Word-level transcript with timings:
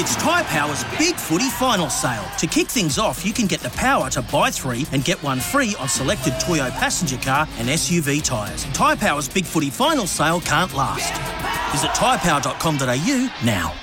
It's 0.00 0.14
Tyre 0.14 0.44
Power's 0.44 0.84
Big 0.96 1.16
Footy 1.16 1.50
Final 1.50 1.90
Sale. 1.90 2.24
To 2.38 2.46
kick 2.46 2.68
things 2.68 2.98
off, 2.98 3.26
you 3.26 3.32
can 3.32 3.48
get 3.48 3.58
the 3.58 3.70
power 3.70 4.08
to 4.10 4.22
buy 4.22 4.48
three 4.48 4.86
and 4.92 5.04
get 5.04 5.20
one 5.24 5.40
free 5.40 5.74
on 5.80 5.88
selected 5.88 6.34
Toyo 6.38 6.70
passenger 6.70 7.16
car 7.16 7.48
and 7.58 7.68
SUV 7.68 8.22
tyres. 8.22 8.62
Tyre 8.66 8.94
Power's 8.94 9.28
Big 9.28 9.44
Footy 9.44 9.70
Final 9.70 10.06
Sale 10.06 10.40
can't 10.42 10.72
last. 10.72 11.12
Visit 11.72 11.90
tyrepower.com.au 11.96 13.44
now. 13.44 13.74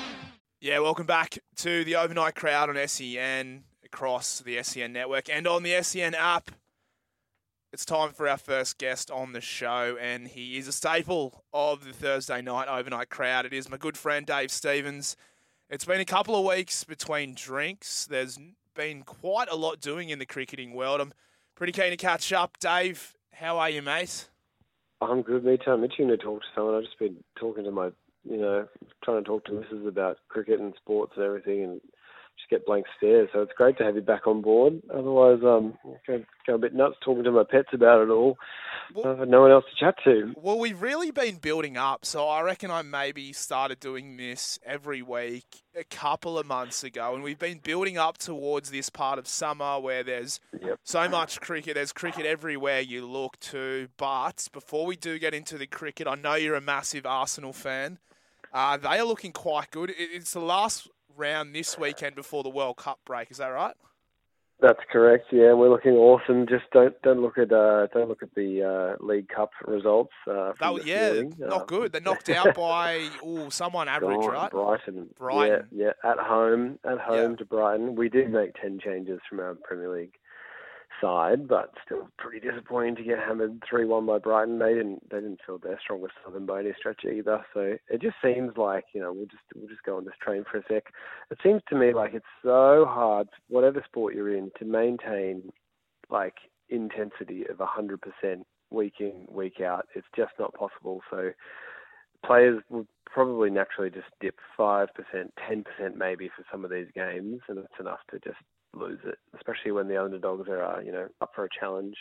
Yeah, 0.61 0.79
welcome 0.79 1.05
back 1.05 1.37
to 1.57 1.83
the 1.83 1.97
overnight 1.97 2.35
crowd 2.35 2.69
on 2.69 2.87
SEN 2.87 3.65
across 3.83 4.39
the 4.39 4.63
SEN 4.63 4.93
network 4.93 5.29
and 5.29 5.45
on 5.45 5.63
the 5.63 5.83
SEN 5.83 6.15
app. 6.15 6.49
It's 7.73 7.83
time 7.83 8.13
for 8.13 8.29
our 8.29 8.37
first 8.37 8.77
guest 8.77 9.11
on 9.11 9.33
the 9.33 9.41
show, 9.41 9.97
and 9.99 10.29
he 10.29 10.57
is 10.57 10.69
a 10.69 10.71
staple 10.71 11.43
of 11.51 11.83
the 11.83 11.91
Thursday 11.91 12.41
night 12.41 12.69
overnight 12.69 13.09
crowd. 13.09 13.45
It 13.45 13.51
is 13.51 13.69
my 13.69 13.75
good 13.75 13.97
friend 13.97 14.25
Dave 14.25 14.49
Stevens. 14.49 15.17
It's 15.67 15.83
been 15.83 15.99
a 15.99 16.05
couple 16.05 16.35
of 16.35 16.45
weeks 16.45 16.83
between 16.83 17.33
drinks. 17.33 18.05
There's 18.05 18.37
been 18.75 19.01
quite 19.01 19.49
a 19.49 19.55
lot 19.55 19.81
doing 19.81 20.09
in 20.09 20.19
the 20.19 20.25
cricketing 20.25 20.73
world. 20.73 21.01
I'm 21.01 21.11
pretty 21.55 21.73
keen 21.73 21.89
to 21.89 21.97
catch 21.97 22.31
up. 22.31 22.59
Dave, 22.59 23.15
how 23.33 23.57
are 23.57 23.71
you, 23.71 23.81
mate? 23.81 24.29
I'm 25.01 25.23
good, 25.23 25.43
mate. 25.43 25.61
I'm 25.65 25.83
itching 25.83 26.09
to 26.09 26.17
talk 26.17 26.41
to 26.41 26.47
someone. 26.53 26.75
I've 26.75 26.83
just 26.83 26.99
been 26.99 27.17
talking 27.39 27.63
to 27.63 27.71
my, 27.71 27.89
you 28.29 28.37
know, 28.37 28.67
trying 29.03 29.23
to 29.23 29.27
talk 29.27 29.45
to 29.45 29.53
Mrs. 29.53 29.87
about 29.87 30.17
cricket 30.27 30.59
and 30.59 30.75
sports 30.77 31.13
and 31.15 31.25
everything, 31.25 31.63
and 31.63 31.81
get 32.49 32.65
blank 32.65 32.85
stares. 32.97 33.29
So 33.33 33.41
it's 33.41 33.51
great 33.53 33.77
to 33.77 33.83
have 33.83 33.95
you 33.95 34.01
back 34.01 34.27
on 34.27 34.41
board. 34.41 34.81
Otherwise, 34.93 35.39
um, 35.43 35.77
go, 36.07 36.23
go 36.47 36.55
a 36.55 36.57
bit 36.57 36.73
nuts 36.73 36.95
talking 37.03 37.23
to 37.23 37.31
my 37.31 37.43
pets 37.49 37.69
about 37.73 38.01
it 38.01 38.09
all. 38.09 38.37
Well- 38.93 39.07
I've 39.13 39.19
had 39.19 39.29
no 39.29 39.41
one 39.41 39.51
else 39.51 39.65
to 39.69 39.75
chat 39.85 39.95
to. 40.03 40.33
Well, 40.37 40.59
we've 40.59 40.81
really 40.81 41.09
been 41.11 41.37
building 41.37 41.75
up, 41.77 42.05
so 42.05 42.27
I 42.27 42.41
reckon 42.41 42.69
I 42.71 42.81
maybe 42.83 43.33
started 43.33 43.79
doing 43.79 44.17
this 44.17 44.59
every 44.65 45.01
week 45.01 45.63
a 45.75 45.83
couple 45.83 46.37
of 46.37 46.45
months 46.45 46.83
ago, 46.83 47.13
and 47.15 47.23
we've 47.23 47.39
been 47.39 47.59
building 47.59 47.97
up 47.97 48.17
towards 48.17 48.69
this 48.71 48.89
part 48.89 49.17
of 49.19 49.27
summer 49.27 49.79
where 49.79 50.03
there's 50.03 50.39
Yep. 50.61 50.79
so 50.83 51.09
much 51.09 51.41
cricket. 51.41 51.73
There's 51.75 51.91
cricket 51.93 52.25
everywhere 52.25 52.79
you 52.79 53.05
look 53.05 53.39
to. 53.41 53.89
But 53.97 54.47
before 54.53 54.85
we 54.85 54.95
do 54.95 55.17
get 55.19 55.33
into 55.33 55.57
the 55.57 55.67
cricket, 55.67 56.07
I 56.07 56.15
know 56.15 56.35
you're 56.35 56.55
a 56.55 56.61
massive 56.61 57.05
Arsenal 57.05 57.53
fan. 57.53 57.97
Uh, 58.53 58.77
they 58.77 58.99
are 58.99 59.03
looking 59.03 59.33
quite 59.33 59.69
good. 59.71 59.93
It's 59.97 60.31
the 60.31 60.39
last 60.39 60.87
round 61.17 61.53
this 61.55 61.77
weekend 61.77 62.15
before 62.15 62.43
the 62.43 62.49
World 62.49 62.77
Cup 62.77 62.99
break. 63.05 63.31
Is 63.31 63.37
that 63.37 63.47
right? 63.47 63.75
That's 64.61 64.79
correct. 64.89 65.25
Yeah, 65.33 65.51
we're 65.51 65.69
looking 65.69 65.93
awesome. 65.93 66.47
Just 66.47 66.63
don't 66.71 66.99
don't 67.01 67.21
look 67.21 67.37
at 67.37 67.51
uh, 67.51 67.87
don't 67.93 68.07
look 68.07 68.23
at 68.23 68.33
the 68.35 68.95
uh, 68.99 69.05
League 69.05 69.27
Cup 69.27 69.51
results. 69.65 70.13
Uh, 70.25 70.33
That, 70.53 70.57
from 70.57 70.73
was- 70.75 70.83
this 70.83 70.89
yeah, 70.91 71.07
morning. 71.13 71.35
not 71.39 71.61
Um, 71.61 71.67
good. 71.67 71.91
They're 71.91 71.99
knocked 72.01 72.29
out 72.39 72.55
by 72.55 73.09
ooh, 73.25 73.49
someone 73.49 73.89
average, 73.89 74.15
Brighton, 74.21 74.31
right? 74.33 74.51
Brighton. 74.51 75.09
Brighton. 75.17 75.67
Yeah, 75.73 75.91
yeah, 76.03 76.09
at 76.11 76.19
home, 76.19 76.79
at 76.85 76.99
home 76.99 77.31
Yeah. 77.31 77.37
to 77.37 77.45
Brighton. 77.45 77.95
We 77.95 78.07
did 78.07 78.29
make 78.31 78.53
ten 78.55 78.79
changes 78.79 79.19
from 79.29 79.39
our 79.41 79.55
Premier 79.55 79.89
League 79.93 80.13
side, 81.05 81.47
but 81.47 81.73
still 81.85 82.09
pretty 82.17 82.39
disappointing 82.39 82.95
to 82.95 83.03
get 83.03 83.19
hammered 83.19 83.61
three 83.69 83.85
one 83.85 84.05
by 84.05 84.17
Brighton. 84.17 84.57
They 84.59 84.73
didn't 84.73 85.07
they 85.09 85.17
didn't 85.17 85.39
feel 85.45 85.59
their 85.59 85.79
strongest 85.81 86.13
southern 86.23 86.45
by 86.45 86.63
stretch 86.77 87.05
either. 87.05 87.45
So 87.53 87.75
it 87.89 88.01
just 88.01 88.15
seems 88.23 88.57
like 88.57 88.85
you 88.93 89.01
know 89.01 89.13
we'll 89.13 89.27
just 89.27 89.43
we'll 89.55 89.69
just 89.69 89.83
go 89.83 89.97
on 89.97 90.05
this 90.05 90.15
train 90.21 90.43
for 90.49 90.57
a 90.57 90.63
sec. 90.67 90.85
It 91.29 91.37
seems 91.43 91.61
to 91.69 91.75
me 91.75 91.93
like 91.93 92.13
it's 92.13 92.25
so 92.43 92.85
hard, 92.89 93.27
whatever 93.49 93.83
sport 93.85 94.15
you're 94.15 94.35
in, 94.35 94.51
to 94.59 94.65
maintain 94.65 95.51
like 96.09 96.35
intensity 96.69 97.45
of 97.47 97.59
hundred 97.59 98.01
percent 98.01 98.45
week 98.71 98.95
in 98.99 99.25
week 99.29 99.61
out. 99.61 99.87
It's 99.95 100.07
just 100.15 100.33
not 100.39 100.53
possible. 100.53 101.01
So 101.11 101.31
players 102.25 102.61
would 102.69 102.87
probably 103.05 103.49
naturally 103.49 103.89
just 103.89 104.07
dip 104.19 104.35
5%, 104.59 104.87
10% 105.13 105.63
maybe 105.95 106.29
for 106.35 106.43
some 106.51 106.65
of 106.65 106.71
these 106.71 106.87
games, 106.95 107.39
and 107.47 107.59
it's 107.59 107.79
enough 107.79 107.99
to 108.11 108.19
just 108.19 108.37
lose 108.75 108.99
it, 109.05 109.17
especially 109.35 109.71
when 109.71 109.87
the 109.87 110.01
underdogs 110.01 110.47
are, 110.49 110.63
uh, 110.63 110.79
you 110.79 110.91
know, 110.91 111.07
up 111.21 111.31
for 111.35 111.45
a 111.45 111.49
challenge. 111.59 111.95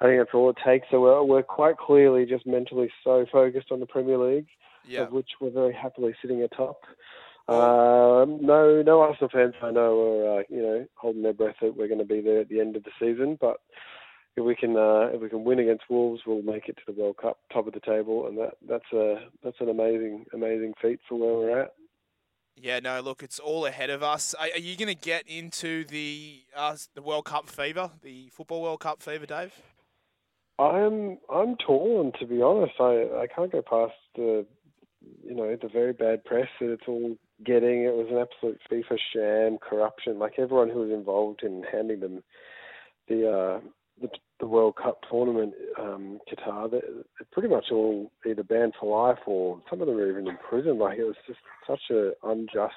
I 0.00 0.04
think 0.04 0.20
that's 0.20 0.34
all 0.34 0.50
it 0.50 0.56
takes. 0.64 0.86
So 0.90 1.00
we're, 1.00 1.22
we're 1.22 1.42
quite 1.42 1.76
clearly 1.76 2.24
just 2.26 2.46
mentally 2.46 2.90
so 3.02 3.26
focused 3.30 3.70
on 3.70 3.80
the 3.80 3.86
Premier 3.86 4.18
League, 4.18 4.46
Yeah. 4.86 5.02
of 5.02 5.12
which 5.12 5.30
we're 5.40 5.50
very 5.50 5.74
happily 5.74 6.14
sitting 6.20 6.42
atop. 6.42 6.80
Um, 7.46 8.38
no, 8.40 8.80
no 8.82 9.00
Arsenal 9.02 9.28
fans 9.30 9.54
I 9.62 9.70
know 9.70 10.00
are, 10.00 10.40
uh, 10.40 10.42
you 10.48 10.62
know, 10.62 10.86
holding 10.94 11.22
their 11.22 11.34
breath 11.34 11.56
that 11.60 11.76
we're 11.76 11.88
going 11.88 11.98
to 11.98 12.04
be 12.06 12.22
there 12.22 12.40
at 12.40 12.48
the 12.48 12.60
end 12.60 12.74
of 12.74 12.84
the 12.84 12.90
season, 12.98 13.36
but 13.38 13.58
if 14.36 14.44
we 14.44 14.56
can 14.56 14.76
uh, 14.76 15.10
if 15.12 15.20
we 15.20 15.28
can 15.28 15.44
win 15.44 15.58
against 15.60 15.84
Wolves, 15.88 16.22
we'll 16.26 16.42
make 16.42 16.68
it 16.68 16.76
to 16.76 16.82
the 16.92 17.00
World 17.00 17.18
Cup, 17.18 17.38
top 17.52 17.66
of 17.66 17.72
the 17.74 17.80
table, 17.80 18.26
and 18.26 18.36
that 18.38 18.54
that's 18.68 18.90
a 18.92 19.28
that's 19.44 19.60
an 19.60 19.68
amazing 19.68 20.24
amazing 20.32 20.72
feat 20.82 20.98
for 21.08 21.16
where 21.16 21.34
we're 21.34 21.60
at. 21.60 21.74
Yeah, 22.56 22.80
no, 22.80 23.00
look, 23.00 23.22
it's 23.22 23.38
all 23.38 23.66
ahead 23.66 23.90
of 23.90 24.02
us. 24.02 24.34
Are, 24.34 24.46
are 24.54 24.58
you 24.58 24.76
going 24.76 24.88
to 24.88 24.94
get 24.94 25.28
into 25.28 25.84
the 25.84 26.42
uh, 26.56 26.76
the 26.94 27.02
World 27.02 27.24
Cup 27.24 27.48
fever, 27.48 27.90
the 28.02 28.28
football 28.30 28.62
World 28.62 28.80
Cup 28.80 29.02
fever, 29.02 29.26
Dave? 29.26 29.52
I'm 30.58 31.18
I'm 31.32 31.56
torn 31.56 32.12
to 32.20 32.26
be 32.26 32.40
honest. 32.40 32.74
I 32.78 33.08
I 33.22 33.26
can't 33.34 33.50
go 33.50 33.62
past 33.62 33.94
the 34.14 34.46
you 35.24 35.34
know 35.34 35.56
the 35.60 35.68
very 35.68 35.92
bad 35.92 36.24
press 36.24 36.48
that 36.60 36.72
it's 36.72 36.84
all 36.86 37.16
getting. 37.44 37.82
It 37.84 37.94
was 37.94 38.06
an 38.10 38.18
absolute 38.18 38.60
FIFA 38.70 38.98
sham, 39.12 39.58
corruption. 39.58 40.18
Like 40.18 40.38
everyone 40.38 40.70
who 40.70 40.80
was 40.80 40.90
involved 40.90 41.42
in 41.42 41.64
handing 41.70 42.00
them 42.00 42.22
the 43.08 43.30
uh, 43.30 43.60
the, 44.00 44.08
the 44.44 44.50
World 44.50 44.76
Cup 44.76 45.00
tournament, 45.10 45.54
um, 45.80 46.18
Qatar, 46.28 46.70
they, 46.70 46.80
they're 46.80 47.28
pretty 47.32 47.48
much 47.48 47.66
all 47.72 48.12
either 48.26 48.42
banned 48.42 48.74
for 48.78 49.08
life 49.08 49.20
or 49.26 49.60
some 49.70 49.80
of 49.80 49.86
them 49.86 49.96
are 49.96 50.10
even 50.10 50.28
in 50.28 50.36
prison. 50.48 50.78
Like 50.78 50.98
it 50.98 51.04
was 51.04 51.16
just 51.26 51.40
such 51.66 51.80
a 51.90 52.12
unjust 52.22 52.74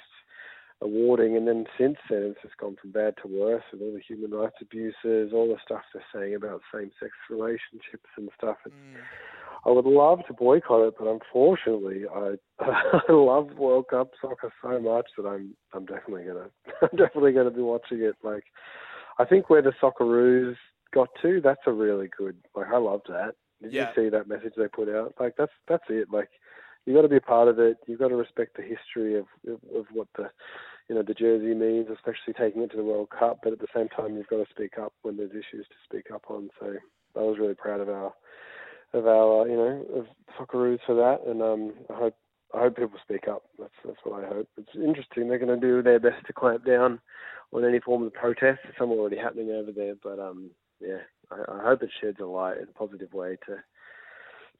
awarding. 0.81 1.35
And 1.35 1.45
then 1.45 1.65
since 1.77 1.97
then, 2.09 2.31
it's 2.31 2.41
just 2.41 2.57
gone 2.57 2.77
from 2.81 2.91
bad 2.91 3.15
to 3.21 3.27
worse 3.27 3.63
with 3.71 3.81
all 3.81 3.91
the 3.91 4.01
human 4.07 4.31
rights 4.31 4.55
abuses, 4.61 5.33
all 5.33 5.47
the 5.47 5.57
stuff 5.65 5.81
they're 5.93 6.03
saying 6.13 6.35
about 6.35 6.61
same-sex 6.73 7.11
relationships 7.29 8.09
and 8.15 8.29
stuff. 8.37 8.57
It's, 8.65 8.75
I 9.65 9.71
would 9.71 9.85
love 9.85 10.19
to 10.27 10.33
boycott 10.33 10.87
it, 10.87 10.93
but 10.97 11.07
unfortunately, 11.07 12.03
I 12.13 12.35
I 12.59 13.11
love 13.11 13.49
World 13.57 13.87
Cup 13.89 14.11
soccer 14.21 14.53
so 14.61 14.79
much 14.79 15.07
that 15.17 15.27
I'm 15.27 15.55
I'm 15.73 15.85
definitely 15.85 16.23
gonna 16.23 16.49
I'm 16.81 16.97
definitely 16.97 17.33
gonna 17.33 17.51
be 17.51 17.61
watching 17.61 18.01
it. 18.01 18.15
Like, 18.23 18.45
I 19.19 19.25
think 19.25 19.49
where 19.49 19.61
the 19.61 19.73
Socceroos 19.81 20.55
got 20.93 21.09
to, 21.21 21.41
that's 21.41 21.61
a 21.65 21.71
really 21.71 22.09
good. 22.17 22.37
Like, 22.55 22.67
I 22.67 22.77
loved 22.77 23.07
that. 23.09 23.35
Did 23.61 23.73
Yeah. 23.73 23.89
you 23.95 24.03
see 24.03 24.09
that 24.09 24.27
message 24.27 24.53
they 24.55 24.67
put 24.67 24.89
out? 24.89 25.13
Like, 25.19 25.35
that's 25.37 25.51
that's 25.67 25.83
it. 25.89 26.11
Like, 26.11 26.29
you 26.85 26.93
got 26.93 27.01
to 27.01 27.09
be 27.09 27.17
a 27.17 27.21
part 27.21 27.47
of 27.47 27.59
it. 27.59 27.77
You've 27.87 27.99
got 27.99 28.09
to 28.09 28.15
respect 28.15 28.55
the 28.55 28.63
history 28.63 29.17
of, 29.17 29.25
of 29.47 29.59
of 29.75 29.85
what 29.91 30.07
the 30.15 30.29
you 30.87 30.95
know 30.95 31.03
the 31.03 31.13
jersey 31.13 31.53
means, 31.53 31.87
especially 31.89 32.33
taking 32.33 32.61
it 32.61 32.71
to 32.71 32.77
the 32.77 32.83
World 32.83 33.09
Cup. 33.09 33.39
But 33.43 33.53
at 33.53 33.59
the 33.59 33.67
same 33.75 33.89
time, 33.89 34.15
you've 34.15 34.27
got 34.27 34.37
to 34.45 34.51
speak 34.51 34.77
up 34.77 34.93
when 35.01 35.17
there's 35.17 35.31
issues 35.31 35.67
to 35.67 35.75
speak 35.83 36.11
up 36.13 36.25
on. 36.29 36.49
So 36.59 36.75
I 37.15 37.19
was 37.19 37.39
really 37.39 37.55
proud 37.55 37.81
of 37.81 37.89
our 37.89 38.13
of 38.93 39.07
our 39.07 39.47
you 39.47 39.55
know 39.55 39.85
of 39.95 40.05
Socceroos 40.39 40.79
for 40.85 40.95
that, 40.95 41.29
and 41.29 41.41
um, 41.41 41.73
I 41.89 41.97
hope 41.97 42.15
I 42.53 42.59
hope 42.59 42.77
people 42.77 42.99
speak 43.03 43.27
up. 43.27 43.43
That's 43.59 43.73
that's 43.85 43.99
what 44.03 44.23
I 44.23 44.27
hope. 44.27 44.47
It's 44.57 44.75
interesting. 44.75 45.27
They're 45.27 45.39
going 45.39 45.59
to 45.59 45.67
do 45.67 45.81
their 45.81 45.99
best 45.99 46.25
to 46.27 46.33
clamp 46.33 46.65
down 46.65 46.99
on 47.51 47.65
any 47.65 47.79
form 47.79 48.03
of 48.03 48.13
protest. 48.13 48.59
Some 48.77 48.91
are 48.91 48.95
already 48.95 49.17
happening 49.17 49.51
over 49.51 49.71
there, 49.71 49.95
but 50.01 50.19
um, 50.19 50.51
yeah, 50.79 50.99
I, 51.31 51.35
I 51.35 51.63
hope 51.63 51.83
it 51.83 51.89
sheds 52.01 52.19
a 52.19 52.25
light 52.25 52.57
in 52.57 52.63
a 52.63 52.77
positive 52.77 53.13
way 53.13 53.37
to 53.47 53.57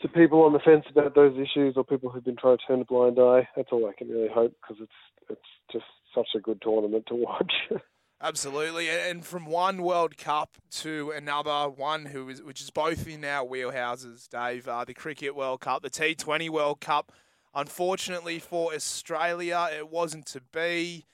to 0.02 0.08
people 0.08 0.44
on 0.44 0.54
the 0.54 0.60
fence 0.60 0.86
about 0.92 1.16
those 1.16 1.34
issues 1.38 1.74
or 1.76 1.84
people 1.84 2.10
who've 2.10 2.24
been 2.24 2.36
trying 2.36 2.58
to 2.58 2.64
turn 2.68 2.82
a 2.82 2.86
blind 2.86 3.18
eye. 3.20 3.48
That's 3.56 3.70
all 3.72 3.88
I 3.88 3.94
can 3.98 4.10
really 4.10 4.30
hope 4.32 4.54
because 4.62 4.82
it's 4.82 4.92
it's 5.30 5.42
just 5.72 5.86
such 6.14 6.30
a 6.36 6.40
good 6.40 6.62
tournament 6.62 7.06
to 7.08 7.16
watch. 7.16 7.54
Absolutely, 8.22 8.90
and 8.90 9.24
from 9.24 9.46
one 9.46 9.84
World 9.84 10.18
Cup 10.18 10.58
to 10.72 11.12
another, 11.12 11.70
one 11.70 12.08
who 12.08 12.30
is 12.30 12.42
which 12.42 12.62
is 12.62 12.72
both 12.72 13.08
in 13.08 13.24
our 13.24 13.46
wheelhouses, 13.46 14.28
Dave. 14.28 14.68
Uh, 14.68 14.84
the 14.86 14.94
Cricket 14.94 15.36
World 15.36 15.62
Cup, 15.62 15.84
the 15.84 15.90
T20 15.90 16.50
World 16.50 16.82
Cup. 16.82 17.12
Unfortunately 17.54 18.40
for 18.40 18.74
Australia, 18.74 19.70
it 19.76 19.90
wasn't 19.90 20.26
to 20.28 20.42
be. 20.42 21.06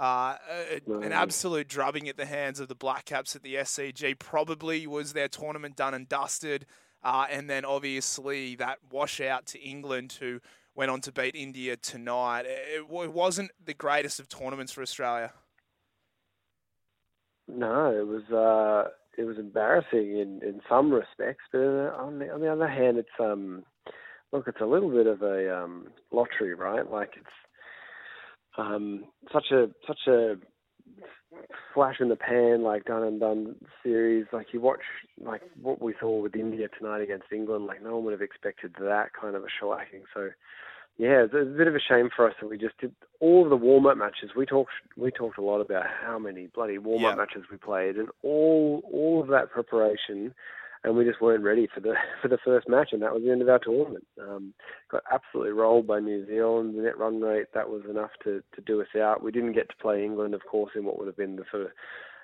Uh, 0.00 0.36
an 0.86 1.12
absolute 1.12 1.68
drubbing 1.68 2.08
at 2.08 2.16
the 2.16 2.24
hands 2.24 2.58
of 2.58 2.68
the 2.68 2.74
Black 2.74 3.04
Caps 3.04 3.36
at 3.36 3.42
the 3.42 3.56
SCG. 3.56 4.18
Probably 4.18 4.86
was 4.86 5.12
their 5.12 5.28
tournament 5.28 5.76
done 5.76 5.92
and 5.92 6.08
dusted. 6.08 6.64
Uh, 7.02 7.26
and 7.30 7.50
then 7.50 7.66
obviously 7.66 8.56
that 8.56 8.78
washout 8.90 9.44
to 9.46 9.60
England, 9.60 10.16
who 10.18 10.40
went 10.74 10.90
on 10.90 11.02
to 11.02 11.12
beat 11.12 11.36
India 11.36 11.76
tonight. 11.76 12.46
It, 12.46 12.86
it 12.90 13.12
wasn't 13.12 13.50
the 13.62 13.74
greatest 13.74 14.20
of 14.20 14.28
tournaments 14.28 14.72
for 14.72 14.80
Australia. 14.80 15.32
No, 17.46 17.90
it 17.90 18.06
was 18.06 18.22
uh, 18.30 18.90
it 19.18 19.24
was 19.24 19.36
embarrassing 19.36 20.16
in, 20.16 20.40
in 20.42 20.62
some 20.66 20.90
respects, 20.92 21.44
but 21.52 21.58
on 21.58 22.20
the 22.20 22.30
on 22.30 22.40
the 22.40 22.50
other 22.50 22.68
hand, 22.68 22.96
it's 22.96 23.08
um 23.18 23.64
look, 24.32 24.46
it's 24.46 24.60
a 24.60 24.66
little 24.66 24.90
bit 24.90 25.06
of 25.06 25.22
a 25.22 25.62
um, 25.62 25.88
lottery, 26.10 26.54
right? 26.54 26.90
Like 26.90 27.10
it's 27.16 27.26
um, 28.58 29.04
such 29.32 29.50
a 29.52 29.68
such 29.86 30.06
a 30.06 30.34
flash 31.74 31.96
in 32.00 32.08
the 32.08 32.16
pan, 32.16 32.62
like 32.62 32.84
done 32.84 33.02
and 33.04 33.20
done 33.20 33.56
series. 33.82 34.26
Like 34.32 34.48
you 34.52 34.60
watch, 34.60 34.80
like 35.22 35.42
what 35.60 35.80
we 35.80 35.94
saw 36.00 36.20
with 36.20 36.34
India 36.36 36.68
tonight 36.78 37.02
against 37.02 37.32
England. 37.32 37.66
Like 37.66 37.82
no 37.82 37.96
one 37.96 38.04
would 38.04 38.12
have 38.12 38.22
expected 38.22 38.74
that 38.80 39.10
kind 39.18 39.36
of 39.36 39.42
a 39.42 39.64
shellacking. 39.64 40.02
So 40.14 40.30
yeah, 40.98 41.24
it's 41.24 41.34
a 41.34 41.44
bit 41.44 41.66
of 41.68 41.74
a 41.74 41.80
shame 41.80 42.10
for 42.14 42.28
us 42.28 42.34
that 42.40 42.50
we 42.50 42.58
just 42.58 42.76
did 42.78 42.92
all 43.20 43.44
of 43.44 43.50
the 43.50 43.56
warm 43.56 43.86
up 43.86 43.96
matches. 43.96 44.30
We 44.36 44.46
talked 44.46 44.72
we 44.96 45.10
talked 45.10 45.38
a 45.38 45.42
lot 45.42 45.60
about 45.60 45.84
how 46.04 46.18
many 46.18 46.48
bloody 46.48 46.78
warm 46.78 47.04
up 47.04 47.12
Yeah. 47.12 47.16
matches 47.16 47.44
we 47.50 47.56
played, 47.56 47.96
and 47.96 48.08
all 48.22 48.82
all 48.92 49.20
of 49.22 49.28
that 49.28 49.50
preparation, 49.50 50.34
and 50.84 50.96
we 50.96 51.04
just 51.04 51.20
weren't 51.20 51.44
ready 51.44 51.68
for 51.72 51.80
the 51.80 51.94
for 52.22 52.28
the 52.28 52.38
first 52.44 52.68
match, 52.68 52.90
and 52.92 53.02
that 53.02 53.12
was 53.12 53.22
the 53.22 53.30
end 53.30 53.42
of 53.42 53.48
our 53.48 53.58
tournament. 53.58 54.06
Um, 54.20 54.54
got 54.90 55.02
absolutely 55.12 55.52
rolled 55.52 55.86
by 55.86 56.00
New 56.00 56.26
Zealand. 56.26 56.76
The 56.76 56.82
net 56.82 56.98
run 56.98 57.20
rate 57.20 57.46
that 57.54 57.68
was 57.68 57.82
enough 57.88 58.10
to 58.24 58.42
to 58.54 58.60
do 58.62 58.80
us 58.80 58.94
out. 59.00 59.22
We 59.22 59.32
didn't 59.32 59.52
get 59.52 59.68
to 59.68 59.76
play 59.76 60.04
England, 60.04 60.34
of 60.34 60.44
course, 60.46 60.72
in 60.74 60.84
what 60.84 60.98
would 60.98 61.06
have 61.06 61.16
been 61.16 61.36
the 61.36 61.44
sort 61.50 61.64
of 61.64 61.70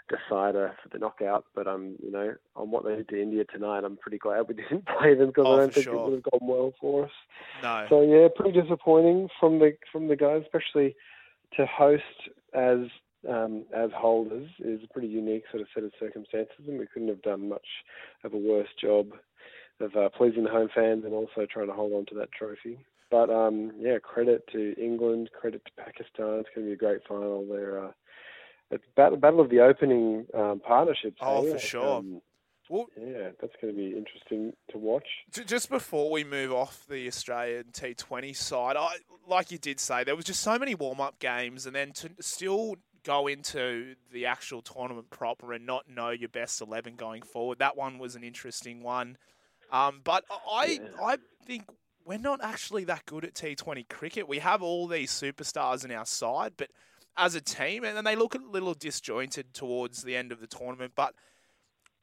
decider 0.09 0.73
for 0.83 0.89
the 0.91 0.99
knockout. 0.99 1.45
But 1.55 1.67
um, 1.67 1.97
you 2.03 2.11
know, 2.11 2.35
on 2.55 2.71
what 2.71 2.85
they 2.85 2.97
did 2.97 3.09
to 3.11 3.21
India 3.21 3.45
tonight, 3.45 3.85
I'm 3.85 3.97
pretty 3.97 4.19
glad 4.19 4.49
we 4.49 4.55
didn't 4.63 4.87
play 4.87 5.15
them 5.15 5.29
because 5.29 5.45
Oh, 5.47 5.55
I 5.55 5.57
don't 5.59 5.75
think 5.75 5.85
sure. 5.85 5.95
it 5.95 6.03
would 6.05 6.13
have 6.15 6.23
gone 6.23 6.49
well 6.49 6.73
for 6.81 7.05
us. 7.05 7.11
No. 7.63 7.87
So 7.89 8.03
yeah, 8.03 8.29
pretty 8.35 8.59
disappointing 8.61 9.29
from 9.39 9.59
the 9.59 9.77
from 9.93 10.09
the 10.09 10.17
guys, 10.17 10.43
especially 10.45 10.95
to 11.57 11.67
host 11.67 12.03
as 12.55 12.79
um, 13.29 13.65
as 13.75 13.91
holders 13.95 14.49
is 14.59 14.81
a 14.85 14.93
pretty 14.93 15.09
unique 15.09 15.45
sort 15.51 15.63
of 15.63 15.69
set 15.75 15.85
of 15.85 15.93
circumstances, 15.99 16.67
and 16.67 16.79
we 16.79 16.87
couldn't 16.87 17.09
have 17.09 17.23
done 17.23 17.49
much 17.49 17.67
of 18.25 18.33
a 18.33 18.39
worse 18.39 18.69
job 18.81 19.09
of 19.81 19.95
uh, 19.97 20.09
pleasing 20.17 20.45
the 20.45 20.51
home 20.51 20.69
fans 20.75 21.05
and 21.05 21.13
also 21.13 21.47
trying 21.51 21.67
to 21.67 21.73
hold 21.73 21.93
on 21.93 22.07
to 22.07 22.15
that 22.15 22.33
trophy. 22.33 22.79
But 23.11 23.31
um, 23.31 23.73
yeah, 23.79 23.99
credit 23.99 24.45
to 24.53 24.75
England, 24.83 25.31
credit 25.39 25.63
to 25.65 25.83
Pakistan. 25.83 26.41
It's 26.41 26.49
going 26.55 26.67
to 26.67 26.71
be 26.71 26.73
a 26.73 26.77
great 26.77 27.03
final. 27.09 27.47
They're 27.49 27.85
uh, 27.87 27.93
it's 28.71 28.85
battle 28.97 29.17
battle 29.17 29.41
of 29.41 29.51
the 29.51 29.61
opening 29.61 30.27
um, 30.35 30.61
partnerships. 30.67 31.19
Oh, 31.21 31.45
hey? 31.45 31.53
for 31.53 31.59
sure. 31.59 31.97
um, 31.99 32.21
Well, 32.69 32.87
yeah, 32.97 33.31
that's 33.41 33.53
going 33.63 33.73
to 33.73 33.79
be 33.79 33.97
interesting 33.97 34.55
to 34.71 34.79
watch. 34.79 35.07
Just 35.31 35.71
before 35.71 36.11
we 36.11 36.25
move 36.25 36.53
off 36.53 36.85
the 36.89 37.07
Australian 37.07 37.67
T20 37.73 38.35
side, 38.35 38.77
I, 38.77 38.97
like 39.29 39.53
you 39.53 39.59
did 39.59 39.79
say, 39.79 40.03
there 40.03 40.17
was 40.17 40.25
just 40.25 40.41
so 40.41 40.59
many 40.59 40.75
warm 40.75 41.01
up 41.01 41.21
games, 41.21 41.65
and 41.67 41.77
then 41.77 41.93
to 41.93 42.11
still 42.19 42.77
go 43.07 43.29
into 43.29 43.95
the 44.13 44.27
actual 44.27 44.61
tournament 44.61 45.09
proper 45.11 45.53
and 45.53 45.65
not 45.65 45.89
know 45.89 46.11
your 46.11 46.29
best 46.29 46.61
11 46.61 46.97
going 46.97 47.23
forward, 47.23 47.61
that 47.61 47.77
one 47.77 47.99
was 47.99 48.17
an 48.17 48.25
interesting 48.25 48.83
one. 48.83 49.17
Um, 49.71 50.01
but 50.03 50.25
I, 50.31 50.81
I 51.03 51.19
think 51.47 51.65
we're 52.05 52.19
not 52.19 52.41
actually 52.43 52.85
that 52.85 53.07
good 53.07 53.25
at 53.25 53.35
T20 53.35 53.89
cricket. 53.89 54.29
We 54.29 54.41
have 54.41 54.63
all 54.63 54.89
these 54.89 55.11
superstars 55.11 55.85
in 55.85 55.93
our 55.93 56.05
side, 56.05 56.55
but 56.57 56.71
as 57.17 57.35
a 57.35 57.41
team, 57.41 57.85
and 57.85 57.97
then 57.97 58.05
they 58.05 58.17
look 58.17 58.35
a 58.35 58.39
little 58.39 58.75
disjointed 58.75 59.55
towards 59.55 60.03
the 60.03 60.17
end 60.17 60.33
of 60.33 60.41
the 60.41 60.47
tournament, 60.47 60.93
but 60.95 61.15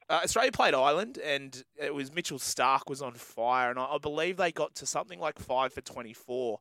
uh, 0.09 0.21
Australia 0.23 0.51
played 0.51 0.73
Ireland, 0.73 1.17
and 1.23 1.63
it 1.77 1.93
was 1.93 2.13
Mitchell 2.13 2.39
Starc 2.39 2.89
was 2.89 3.01
on 3.01 3.13
fire, 3.13 3.69
and 3.69 3.79
I, 3.79 3.85
I 3.85 3.97
believe 3.97 4.37
they 4.37 4.51
got 4.51 4.75
to 4.75 4.85
something 4.85 5.19
like 5.19 5.39
five 5.39 5.73
for 5.73 5.81
twenty-four, 5.81 6.59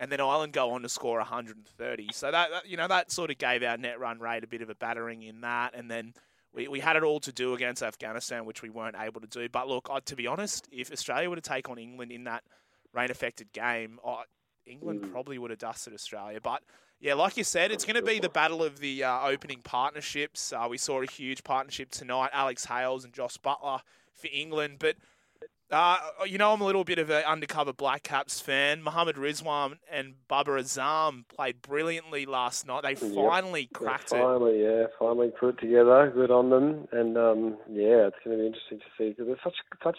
and 0.00 0.10
then 0.10 0.20
Ireland 0.20 0.54
go 0.54 0.72
on 0.72 0.82
to 0.82 0.88
score 0.88 1.18
130. 1.18 2.08
So 2.12 2.30
that, 2.30 2.50
that 2.50 2.66
you 2.66 2.76
know 2.76 2.88
that 2.88 3.12
sort 3.12 3.30
of 3.30 3.38
gave 3.38 3.62
our 3.62 3.76
net 3.76 4.00
run 4.00 4.18
rate 4.18 4.42
a 4.42 4.46
bit 4.46 4.62
of 4.62 4.70
a 4.70 4.74
battering 4.74 5.22
in 5.22 5.42
that, 5.42 5.74
and 5.74 5.90
then 5.90 6.14
we, 6.52 6.66
we 6.66 6.80
had 6.80 6.96
it 6.96 7.04
all 7.04 7.20
to 7.20 7.30
do 7.30 7.52
against 7.54 7.82
Afghanistan, 7.82 8.46
which 8.46 8.62
we 8.62 8.70
weren't 8.70 8.96
able 8.98 9.20
to 9.20 9.26
do. 9.26 9.48
But 9.48 9.68
look, 9.68 9.88
I, 9.92 10.00
to 10.00 10.16
be 10.16 10.26
honest, 10.26 10.66
if 10.72 10.90
Australia 10.90 11.28
were 11.28 11.36
to 11.36 11.42
take 11.42 11.68
on 11.68 11.78
England 11.78 12.10
in 12.10 12.24
that 12.24 12.42
rain-affected 12.94 13.52
game, 13.52 14.00
I, 14.04 14.22
England 14.66 15.12
probably 15.12 15.38
would 15.38 15.50
have 15.50 15.60
dusted 15.60 15.94
Australia, 15.94 16.40
but. 16.42 16.62
Yeah, 17.02 17.14
like 17.14 17.38
you 17.38 17.44
said, 17.44 17.72
it's 17.72 17.86
going 17.86 17.96
to 17.96 18.02
be 18.02 18.18
the 18.18 18.28
battle 18.28 18.62
of 18.62 18.78
the 18.78 19.04
uh, 19.04 19.26
opening 19.26 19.60
partnerships. 19.64 20.52
Uh, 20.52 20.66
we 20.68 20.76
saw 20.76 21.00
a 21.00 21.06
huge 21.06 21.42
partnership 21.42 21.90
tonight, 21.90 22.28
Alex 22.34 22.66
Hales 22.66 23.06
and 23.06 23.14
Josh 23.14 23.38
Buttler 23.38 23.80
for 24.12 24.28
England. 24.30 24.76
But, 24.80 24.96
uh, 25.70 25.98
you 26.26 26.38
know, 26.38 26.52
I'm 26.52 26.60
a 26.60 26.64
little 26.64 26.84
bit 26.84 26.98
of 26.98 27.10
an 27.10 27.24
undercover 27.24 27.72
Black 27.72 28.02
Caps 28.02 28.40
fan. 28.40 28.82
Mohammed 28.82 29.16
Rizwan 29.16 29.78
and 29.90 30.14
Babar 30.28 30.56
Azam 30.58 31.24
played 31.28 31.62
brilliantly 31.62 32.26
last 32.26 32.66
night. 32.66 32.82
They 32.82 32.94
finally 32.94 33.68
cracked 33.72 34.12
it. 34.12 34.20
finally, 34.20 34.62
yeah, 34.62 34.86
finally 34.98 35.30
put 35.38 35.50
it 35.50 35.60
together. 35.60 36.10
Good 36.14 36.30
on 36.30 36.50
them, 36.50 36.88
and 36.92 37.16
um, 37.16 37.58
yeah, 37.70 38.08
it's 38.08 38.16
going 38.24 38.36
to 38.36 38.42
be 38.42 38.46
interesting 38.46 38.78
to 38.78 38.84
see 38.98 39.10
because 39.10 39.26
there's 39.26 39.38
such 39.44 39.56
such. 39.82 39.98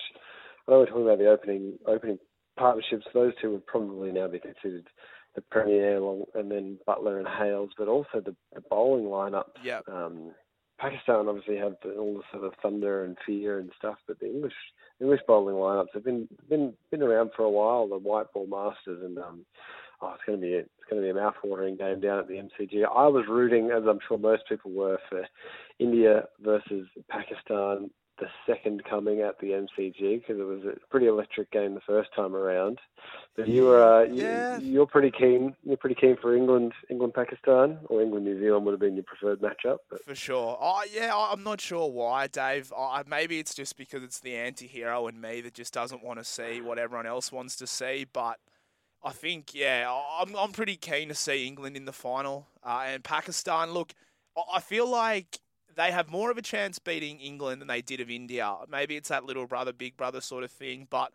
I 0.67 0.71
know 0.71 0.79
we're 0.79 0.85
talking 0.87 1.03
about 1.03 1.19
the 1.19 1.29
opening 1.29 1.79
opening 1.87 2.19
partnerships. 2.57 3.05
Those 3.13 3.33
two 3.41 3.51
would 3.51 3.65
probably 3.65 4.11
now 4.11 4.27
be 4.27 4.39
considered 4.39 4.87
the 5.35 5.41
premier, 5.41 5.97
along, 5.97 6.25
and 6.35 6.51
then 6.51 6.77
Buttler 6.87 7.17
and 7.17 7.27
Hales, 7.27 7.69
but 7.77 7.87
also 7.87 8.19
the, 8.23 8.35
the 8.53 8.61
bowling 8.69 9.05
lineup. 9.05 9.45
Yeah. 9.63 9.79
Um, 9.87 10.31
Pakistan 10.77 11.27
obviously 11.27 11.57
have 11.57 11.75
all 11.97 12.15
the 12.15 12.23
sort 12.33 12.43
of 12.43 12.53
thunder 12.61 13.05
and 13.05 13.15
fear 13.25 13.59
and 13.59 13.71
stuff, 13.77 13.97
but 14.07 14.19
the 14.19 14.25
English 14.25 14.53
English 15.01 15.21
bowling 15.27 15.55
lineups 15.55 15.93
have 15.93 16.03
been 16.03 16.27
been 16.49 16.73
been 16.91 17.01
around 17.01 17.31
for 17.35 17.43
a 17.43 17.49
while. 17.49 17.87
The 17.87 17.97
white 17.97 18.31
ball 18.33 18.47
masters, 18.47 19.03
and 19.03 19.17
um, 19.17 19.45
oh, 20.01 20.13
it's 20.13 20.23
going 20.25 20.39
to 20.39 20.45
be 20.45 20.53
a, 20.53 20.59
it's 20.59 20.89
going 20.89 21.01
to 21.01 21.05
be 21.05 21.09
a 21.09 21.21
mouth-watering 21.21 21.77
game 21.77 21.99
down 21.99 22.19
at 22.19 22.27
the 22.27 22.35
MCG. 22.35 22.83
I 22.85 23.07
was 23.07 23.25
rooting, 23.27 23.71
as 23.71 23.83
I'm 23.89 23.99
sure 24.07 24.17
most 24.17 24.43
people 24.47 24.71
were, 24.71 24.99
for 25.09 25.25
India 25.79 26.25
versus 26.39 26.87
Pakistan, 27.09 27.89
the 28.21 28.27
second 28.45 28.83
coming 28.89 29.19
at 29.19 29.37
the 29.39 29.47
MCG 29.47 30.21
because 30.21 30.39
it 30.39 30.43
was 30.45 30.63
a 30.63 30.77
pretty 30.89 31.07
electric 31.07 31.51
game 31.51 31.73
the 31.73 31.81
first 31.81 32.09
time 32.15 32.33
around. 32.35 32.79
But 33.35 33.49
you 33.49 33.65
were 33.65 33.83
uh, 33.83 34.03
you, 34.03 34.23
Yeah. 34.23 34.59
you're 34.59 34.85
pretty 34.85 35.11
keen. 35.11 35.55
You're 35.65 35.75
pretty 35.75 35.95
keen 35.99 36.15
for 36.21 36.33
England, 36.33 36.71
England 36.89 37.13
Pakistan, 37.13 37.79
or 37.89 38.01
England 38.01 38.23
New 38.25 38.39
Zealand 38.39 38.63
would 38.65 38.71
have 38.71 38.79
been 38.79 38.95
your 38.95 39.03
preferred 39.03 39.41
matchup. 39.41 39.79
But 39.89 40.03
For 40.05 40.15
sure. 40.15 40.57
Oh, 40.61 40.83
yeah, 40.93 41.11
I'm 41.13 41.43
not 41.43 41.59
sure 41.59 41.89
why, 41.91 42.27
Dave. 42.27 42.71
I 42.77 43.03
maybe 43.05 43.39
it's 43.39 43.53
just 43.53 43.75
because 43.75 44.03
it's 44.03 44.19
the 44.19 44.35
anti-hero 44.35 45.07
in 45.07 45.19
me 45.19 45.41
that 45.41 45.53
just 45.53 45.73
doesn't 45.73 46.03
want 46.03 46.19
to 46.19 46.23
see 46.23 46.61
what 46.61 46.77
everyone 46.79 47.07
else 47.07 47.31
wants 47.31 47.55
to 47.57 47.67
see. 47.67 48.05
But 48.13 48.37
I 49.03 49.11
think, 49.11 49.53
yeah, 49.55 49.91
I'm, 50.19 50.35
I'm 50.35 50.51
pretty 50.51 50.75
keen 50.77 51.07
to 51.09 51.15
see 51.15 51.47
England 51.47 51.75
in 51.75 51.85
the 51.85 51.91
final. 51.93 52.47
Uh, 52.63 52.83
and 52.85 53.03
Pakistan, 53.03 53.71
look, 53.71 53.93
I 54.53 54.59
feel 54.59 54.87
like 54.87 55.39
they 55.75 55.91
have 55.91 56.09
more 56.09 56.31
of 56.31 56.37
a 56.37 56.41
chance 56.41 56.79
beating 56.79 57.19
England 57.19 57.61
than 57.61 57.67
they 57.67 57.81
did 57.81 57.99
of 57.99 58.09
India. 58.09 58.55
Maybe 58.69 58.95
it's 58.95 59.09
that 59.09 59.25
little 59.25 59.47
brother, 59.47 59.73
big 59.73 59.97
brother 59.97 60.21
sort 60.21 60.43
of 60.43 60.51
thing. 60.51 60.87
But 60.89 61.11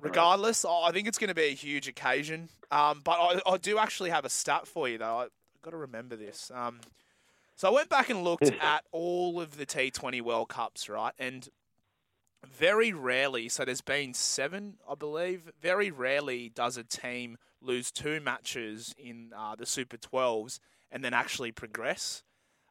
regardless, 0.00 0.64
I 0.64 0.88
I 0.88 0.92
think 0.92 1.08
it's 1.08 1.18
going 1.18 1.28
to 1.28 1.34
be 1.34 1.44
a 1.44 1.54
huge 1.54 1.88
occasion. 1.88 2.48
Um, 2.70 3.00
but 3.04 3.18
I, 3.18 3.40
I 3.46 3.56
do 3.56 3.78
actually 3.78 4.10
have 4.10 4.24
a 4.24 4.30
stat 4.30 4.66
for 4.66 4.88
you, 4.88 4.98
though. 4.98 5.18
I've 5.18 5.30
got 5.62 5.70
to 5.70 5.76
remember 5.76 6.16
this. 6.16 6.50
Um, 6.54 6.80
so 7.56 7.68
I 7.68 7.72
went 7.72 7.88
back 7.88 8.08
and 8.08 8.22
looked 8.22 8.52
at 8.60 8.84
all 8.92 9.40
of 9.40 9.56
the 9.56 9.66
T20 9.66 10.22
World 10.22 10.48
Cups, 10.48 10.88
right? 10.88 11.12
And 11.18 11.48
very 12.46 12.92
rarely, 12.92 13.48
so 13.48 13.64
there's 13.64 13.80
been 13.80 14.14
seven, 14.14 14.74
I 14.88 14.94
believe, 14.94 15.50
very 15.60 15.90
rarely 15.90 16.48
does 16.48 16.76
a 16.76 16.84
team 16.84 17.36
lose 17.60 17.90
two 17.90 18.20
matches 18.20 18.94
in 18.96 19.32
uh, 19.36 19.56
the 19.56 19.66
Super 19.66 19.96
12s 19.96 20.60
and 20.90 21.04
then 21.04 21.12
actually 21.12 21.52
progress. 21.52 22.22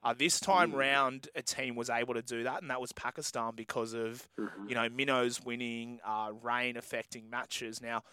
Uh, 0.03 0.13
this 0.17 0.39
time 0.39 0.73
round, 0.73 1.27
a 1.35 1.41
team 1.41 1.75
was 1.75 1.89
able 1.89 2.13
to 2.13 2.21
do 2.21 2.43
that, 2.43 2.61
and 2.61 2.69
that 2.69 2.79
was 2.79 2.91
Pakistan 2.93 3.53
because 3.55 3.93
of 3.93 4.27
you 4.67 4.75
know 4.75 4.87
minnows 4.89 5.43
winning, 5.43 5.99
uh, 6.05 6.31
rain 6.41 6.77
affecting 6.77 7.29
matches. 7.29 7.81
Now, 7.81 8.03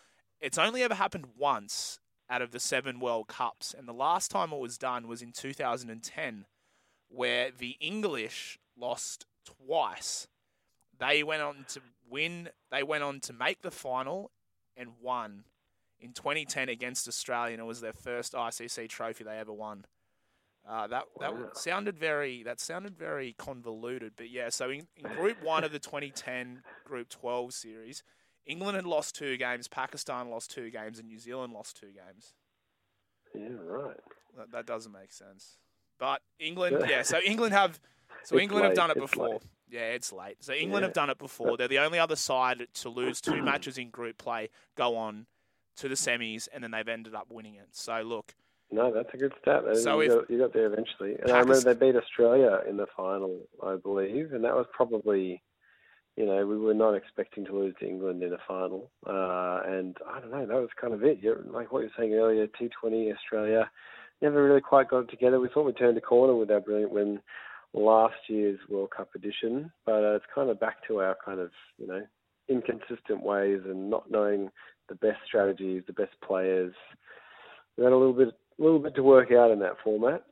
it's 0.40 0.58
only 0.58 0.82
ever 0.82 0.94
happened 0.94 1.26
once 1.36 2.00
out 2.30 2.42
of 2.42 2.52
the 2.52 2.60
seven 2.60 3.00
World 3.00 3.28
Cups, 3.28 3.74
and 3.76 3.86
the 3.86 3.92
last 3.92 4.30
time 4.30 4.52
it 4.52 4.58
was 4.58 4.78
done 4.78 5.06
was 5.06 5.22
in 5.22 5.32
2010, 5.32 6.46
where 7.08 7.50
the 7.50 7.76
English 7.80 8.58
lost 8.76 9.26
twice. 9.44 10.26
They 10.98 11.22
went 11.22 11.42
on 11.42 11.66
to 11.70 11.80
win. 12.08 12.48
They 12.70 12.82
went 12.82 13.04
on 13.04 13.20
to 13.20 13.32
make 13.32 13.62
the 13.62 13.70
final 13.70 14.30
and 14.76 14.90
won 15.00 15.44
in 16.00 16.12
2010 16.12 16.68
against 16.68 17.08
Australia, 17.08 17.52
and 17.52 17.60
it 17.60 17.66
was 17.66 17.80
their 17.80 17.92
first 17.92 18.32
ICC 18.32 18.88
trophy 18.88 19.24
they 19.24 19.38
ever 19.38 19.52
won. 19.52 19.84
Uh, 20.66 20.86
that 20.86 21.04
that 21.20 21.34
sounded 21.56 21.98
very 21.98 22.42
that 22.42 22.58
sounded 22.58 22.96
very 22.96 23.34
convoluted, 23.38 24.12
but 24.16 24.30
yeah. 24.30 24.48
So 24.48 24.70
in, 24.70 24.86
in 24.96 25.12
Group 25.14 25.42
One 25.42 25.62
of 25.62 25.72
the 25.72 25.78
2010 25.78 26.62
Group 26.84 27.10
12 27.10 27.52
series, 27.52 28.02
England 28.46 28.76
had 28.76 28.86
lost 28.86 29.14
two 29.14 29.36
games, 29.36 29.68
Pakistan 29.68 30.30
lost 30.30 30.50
two 30.50 30.70
games, 30.70 30.98
and 30.98 31.06
New 31.08 31.18
Zealand 31.18 31.52
lost 31.52 31.76
two 31.78 31.88
games. 31.92 32.32
yeah, 33.34 33.48
right. 33.62 33.96
That, 34.38 34.52
that 34.52 34.66
doesn't 34.66 34.92
make 34.92 35.12
sense. 35.12 35.58
But 35.98 36.22
England, 36.40 36.84
yeah. 36.88 37.02
So 37.02 37.18
England 37.24 37.52
have, 37.52 37.78
so 38.24 38.36
It's 38.36 38.42
England 38.42 38.64
have 38.66 38.74
done 38.74 38.90
it 38.90 38.96
it's 38.96 39.10
before. 39.12 39.28
late. 39.28 39.42
Yeah, 39.68 39.90
it's 39.92 40.12
late. 40.12 40.36
So 40.40 40.52
England 40.52 40.82
Yeah. 40.82 40.86
have 40.88 40.94
done 40.94 41.10
it 41.10 41.18
before. 41.18 41.56
They're 41.56 41.68
the 41.68 41.78
only 41.78 41.98
other 41.98 42.16
side 42.16 42.66
to 42.74 42.88
lose 42.88 43.20
two 43.20 43.42
matches 43.42 43.76
in 43.78 43.90
group 43.90 44.18
play, 44.18 44.48
go 44.76 44.96
on 44.96 45.26
to 45.76 45.88
the 45.88 45.94
semis, 45.94 46.48
and 46.52 46.64
then 46.64 46.70
they've 46.70 46.88
ended 46.88 47.14
up 47.14 47.26
winning 47.30 47.54
it. 47.54 47.68
So 47.72 48.00
look, 48.02 48.34
No, 48.74 48.92
that's 48.92 49.14
a 49.14 49.16
good 49.16 49.32
stat. 49.40 49.62
So 49.76 50.00
you, 50.00 50.08
got, 50.08 50.30
you 50.30 50.38
got 50.38 50.52
there 50.52 50.66
eventually. 50.66 51.16
And 51.22 51.30
I 51.30 51.38
remember 51.38 51.72
they 51.72 51.86
beat 51.86 51.96
Australia 51.96 52.60
in 52.68 52.76
the 52.76 52.86
final, 52.96 53.38
I 53.62 53.76
believe, 53.76 54.32
and 54.32 54.42
that 54.42 54.54
was 54.54 54.66
probably, 54.72 55.40
you 56.16 56.26
know, 56.26 56.44
we 56.44 56.58
were 56.58 56.74
not 56.74 56.94
expecting 56.94 57.44
to 57.46 57.52
lose 57.56 57.74
to 57.78 57.86
England 57.86 58.24
in 58.24 58.32
a 58.32 58.38
final. 58.48 58.90
Uh, 59.06 59.60
and 59.64 59.96
I 60.10 60.18
don't 60.18 60.32
know, 60.32 60.44
that 60.44 60.60
was 60.60 60.70
kind 60.80 60.92
of 60.92 61.04
it. 61.04 61.20
You're, 61.22 61.40
like 61.46 61.70
what 61.70 61.80
you 61.80 61.86
were 61.86 61.92
saying 61.96 62.14
earlier, 62.14 62.48
T20 62.48 63.14
Australia 63.14 63.70
never 64.20 64.42
really 64.42 64.60
quite 64.60 64.90
got 64.90 65.04
it 65.04 65.10
together. 65.10 65.38
We 65.38 65.48
thought 65.48 65.66
we 65.66 65.72
turned 65.72 65.96
a 65.96 66.00
corner 66.00 66.34
with 66.34 66.50
our 66.50 66.60
brilliant 66.60 66.92
win 66.92 67.20
last 67.74 68.16
year's 68.28 68.58
World 68.68 68.90
Cup 68.90 69.14
edition, 69.14 69.70
but 69.86 70.02
uh, 70.02 70.16
it's 70.16 70.26
kind 70.34 70.50
of 70.50 70.58
back 70.58 70.84
to 70.88 70.98
our 70.98 71.16
kind 71.24 71.38
of, 71.38 71.50
you 71.78 71.86
know, 71.86 72.02
inconsistent 72.48 73.22
ways 73.22 73.60
and 73.64 73.88
not 73.88 74.10
knowing 74.10 74.50
the 74.88 74.96
best 74.96 75.18
strategies, 75.26 75.84
the 75.86 75.92
best 75.92 76.12
players. 76.26 76.74
We 77.76 77.84
had 77.84 77.92
a 77.92 77.96
little 77.96 78.12
bit, 78.12 78.34
a 78.58 78.62
little 78.62 78.78
bit 78.78 78.94
to 78.94 79.02
work 79.02 79.32
out 79.32 79.50
in 79.50 79.58
that 79.60 79.76
format. 79.82 80.24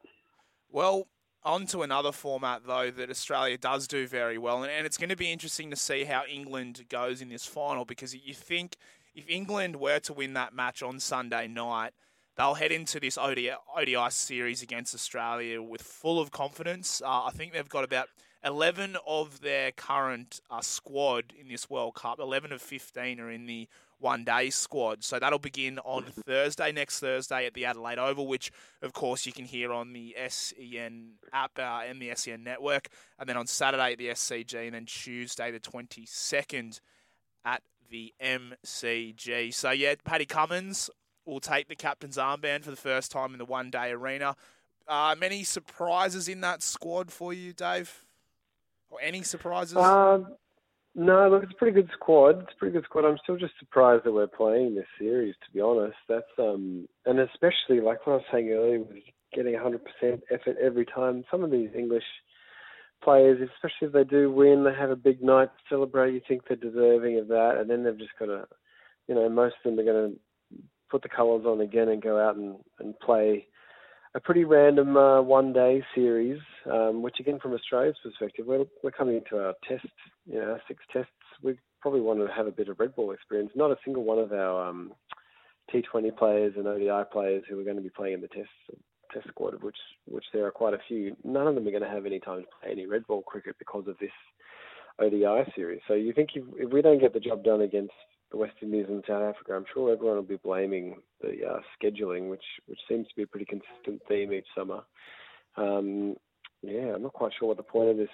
Well, 0.70 1.06
on 1.44 1.66
to 1.66 1.82
another 1.82 2.12
format, 2.12 2.62
though, 2.66 2.90
that 2.90 3.10
Australia 3.10 3.58
does 3.58 3.86
do 3.86 4.06
very 4.06 4.38
well. 4.38 4.62
And, 4.62 4.86
it's 4.86 4.96
going 4.96 5.10
to 5.10 5.16
be 5.16 5.32
interesting 5.32 5.70
to 5.70 5.76
see 5.76 6.04
how 6.04 6.22
England 6.30 6.84
goes 6.88 7.20
in 7.20 7.28
this 7.28 7.46
final 7.46 7.84
because 7.84 8.14
you 8.14 8.34
think 8.34 8.76
if 9.14 9.28
England 9.28 9.76
were 9.76 9.98
to 10.00 10.12
win 10.12 10.34
that 10.34 10.54
match 10.54 10.82
on 10.82 11.00
Sunday 11.00 11.48
night, 11.48 11.92
they'll 12.36 12.54
head 12.54 12.72
into 12.72 13.00
this 13.00 13.18
ODI, 13.18 13.52
ODI 13.76 14.10
series 14.10 14.62
against 14.62 14.94
Australia 14.94 15.60
with 15.60 15.82
full 15.82 16.20
of 16.20 16.30
confidence. 16.30 17.02
Uh, 17.04 17.24
I 17.24 17.30
think 17.30 17.52
they've 17.52 17.68
got 17.68 17.84
about 17.84 18.08
11 18.44 18.96
of 19.06 19.40
their 19.40 19.72
current 19.72 20.40
uh, 20.50 20.60
squad 20.60 21.32
in 21.38 21.48
this 21.48 21.68
World 21.70 21.94
Cup, 21.94 22.18
11 22.18 22.52
of 22.52 22.62
15 22.62 23.20
are 23.20 23.30
in 23.30 23.46
the 23.46 23.68
one 24.02 24.24
day 24.24 24.50
squad. 24.50 25.04
So 25.04 25.18
that'll 25.18 25.38
begin 25.38 25.78
on 25.80 26.04
Thursday, 26.26 26.72
next 26.72 27.00
Thursday 27.00 27.46
at 27.46 27.54
the 27.54 27.64
Adelaide 27.64 27.98
Oval, 27.98 28.26
which 28.26 28.50
of 28.82 28.92
course 28.92 29.24
you 29.24 29.32
can 29.32 29.44
hear 29.44 29.72
on 29.72 29.92
the 29.92 30.14
SEN 30.28 31.12
app 31.32 31.58
uh, 31.58 31.80
and 31.86 32.02
the 32.02 32.12
SEN 32.14 32.42
network. 32.42 32.88
And 33.18 33.28
then 33.28 33.36
on 33.36 33.46
Saturday 33.46 33.92
at 33.92 33.98
the 33.98 34.08
SCG, 34.08 34.66
and 34.66 34.74
then 34.74 34.86
Tuesday 34.86 35.50
the 35.50 35.60
22nd 35.60 36.80
at 37.44 37.62
the 37.90 38.12
MCG. 38.20 39.54
So 39.54 39.70
yeah, 39.70 39.94
Paddy 40.04 40.26
Cummins 40.26 40.90
will 41.24 41.40
take 41.40 41.68
the 41.68 41.76
captain's 41.76 42.16
armband 42.16 42.64
for 42.64 42.70
the 42.70 42.76
first 42.76 43.12
time 43.12 43.32
in 43.32 43.38
the 43.38 43.44
one 43.44 43.70
day 43.70 43.92
arena. 43.92 44.34
Uh, 44.88 45.14
many 45.18 45.44
surprises 45.44 46.28
in 46.28 46.40
that 46.40 46.62
squad 46.62 47.12
for 47.12 47.32
you, 47.32 47.52
Dave? 47.52 48.04
Or 48.90 48.98
any 49.00 49.22
surprises? 49.22 49.76
Um, 49.76 50.34
no, 50.94 51.28
look, 51.30 51.42
it's 51.42 51.52
a 51.52 51.56
pretty 51.56 51.74
good 51.74 51.90
squad. 51.94 52.42
It's 52.42 52.52
a 52.54 52.58
pretty 52.58 52.74
good 52.74 52.84
squad. 52.84 53.04
I'm 53.04 53.18
still 53.22 53.36
just 53.36 53.54
surprised 53.58 54.04
that 54.04 54.12
we're 54.12 54.26
playing 54.26 54.74
this 54.74 54.86
series, 54.98 55.34
to 55.44 55.52
be 55.52 55.60
honest. 55.60 55.96
That's 56.08 56.24
um, 56.38 56.86
and 57.06 57.18
especially 57.20 57.80
like 57.80 58.06
what 58.06 58.14
I 58.14 58.16
was 58.16 58.24
saying 58.30 58.50
earlier, 58.50 58.80
with 58.80 58.98
getting 59.34 59.54
100% 59.54 59.78
effort 60.30 60.56
every 60.62 60.84
time. 60.84 61.24
Some 61.30 61.42
of 61.42 61.50
these 61.50 61.70
English 61.76 62.04
players, 63.02 63.40
especially 63.40 63.88
if 63.88 63.92
they 63.92 64.04
do 64.04 64.30
win, 64.30 64.64
they 64.64 64.74
have 64.78 64.90
a 64.90 64.96
big 64.96 65.22
night 65.22 65.46
to 65.46 65.74
celebrate. 65.74 66.14
You 66.14 66.20
think 66.26 66.42
they're 66.46 66.56
deserving 66.56 67.18
of 67.18 67.28
that, 67.28 67.56
and 67.58 67.68
then 67.68 67.84
they've 67.84 67.98
just 67.98 68.18
got 68.18 68.26
to, 68.26 68.46
you 69.08 69.14
know, 69.14 69.28
most 69.28 69.54
of 69.64 69.74
them 69.74 69.80
are 69.80 69.90
going 69.90 70.12
to 70.12 70.58
put 70.90 71.02
the 71.02 71.08
colours 71.08 71.46
on 71.46 71.60
again 71.60 71.88
and 71.88 72.02
go 72.02 72.20
out 72.20 72.36
and, 72.36 72.56
and 72.78 72.98
play 73.00 73.46
a 74.14 74.20
pretty 74.20 74.44
random 74.44 74.96
uh, 74.96 75.22
one-day 75.22 75.82
series, 75.94 76.38
um, 76.70 77.02
which 77.02 77.16
again, 77.18 77.38
from 77.40 77.54
Australia's 77.54 77.96
perspective, 78.02 78.46
we're, 78.46 78.64
we're 78.82 78.90
coming 78.90 79.16
into 79.16 79.42
our 79.42 79.54
test, 79.66 79.86
you 80.26 80.38
know, 80.38 80.52
our 80.52 80.62
six 80.68 80.82
tests. 80.92 81.10
We 81.42 81.58
probably 81.80 82.00
want 82.00 82.20
to 82.20 82.32
have 82.32 82.46
a 82.46 82.52
bit 82.52 82.68
of 82.68 82.78
red 82.78 82.94
ball 82.94 83.12
experience. 83.12 83.50
Not 83.54 83.70
a 83.70 83.76
single 83.84 84.04
one 84.04 84.18
of 84.18 84.32
our 84.32 84.68
um, 84.68 84.92
T20 85.72 86.16
players 86.16 86.54
and 86.56 86.66
ODI 86.66 87.08
players 87.10 87.42
who 87.48 87.58
are 87.58 87.64
going 87.64 87.76
to 87.76 87.82
be 87.82 87.90
playing 87.90 88.14
in 88.14 88.20
the 88.20 88.28
test 88.28 88.48
test 89.12 89.28
squad, 89.28 89.62
which 89.62 89.76
which 90.06 90.24
there 90.32 90.46
are 90.46 90.50
quite 90.50 90.74
a 90.74 90.78
few. 90.88 91.16
None 91.24 91.46
of 91.46 91.54
them 91.54 91.66
are 91.66 91.70
going 91.70 91.82
to 91.82 91.88
have 91.88 92.06
any 92.06 92.18
time 92.18 92.40
to 92.40 92.46
play 92.60 92.72
any 92.72 92.86
red 92.86 93.06
ball 93.06 93.22
cricket 93.22 93.56
because 93.58 93.86
of 93.86 93.98
this 93.98 94.10
ODI 94.98 95.50
series. 95.54 95.80
So 95.88 95.94
you 95.94 96.12
think 96.12 96.30
if, 96.34 96.44
if 96.56 96.72
we 96.72 96.82
don't 96.82 97.00
get 97.00 97.12
the 97.12 97.20
job 97.20 97.44
done 97.44 97.62
against 97.62 97.92
the 98.32 98.38
West 98.38 98.54
Indies 98.62 98.86
and 98.88 99.04
South 99.06 99.22
Africa, 99.22 99.52
I'm 99.54 99.66
sure 99.72 99.92
everyone 99.92 100.16
will 100.16 100.22
be 100.22 100.36
blaming 100.36 100.96
the 101.20 101.46
uh, 101.46 101.60
scheduling, 101.80 102.28
which 102.30 102.42
which 102.66 102.80
seems 102.88 103.06
to 103.08 103.14
be 103.14 103.22
a 103.22 103.26
pretty 103.26 103.44
consistent 103.46 104.02
theme 104.08 104.32
each 104.32 104.46
summer. 104.56 104.80
Um, 105.56 106.16
yeah, 106.62 106.94
I'm 106.94 107.02
not 107.02 107.12
quite 107.12 107.32
sure 107.38 107.48
what 107.48 107.58
the 107.58 107.62
point 107.62 107.90
of 107.90 107.96
this. 107.98 108.08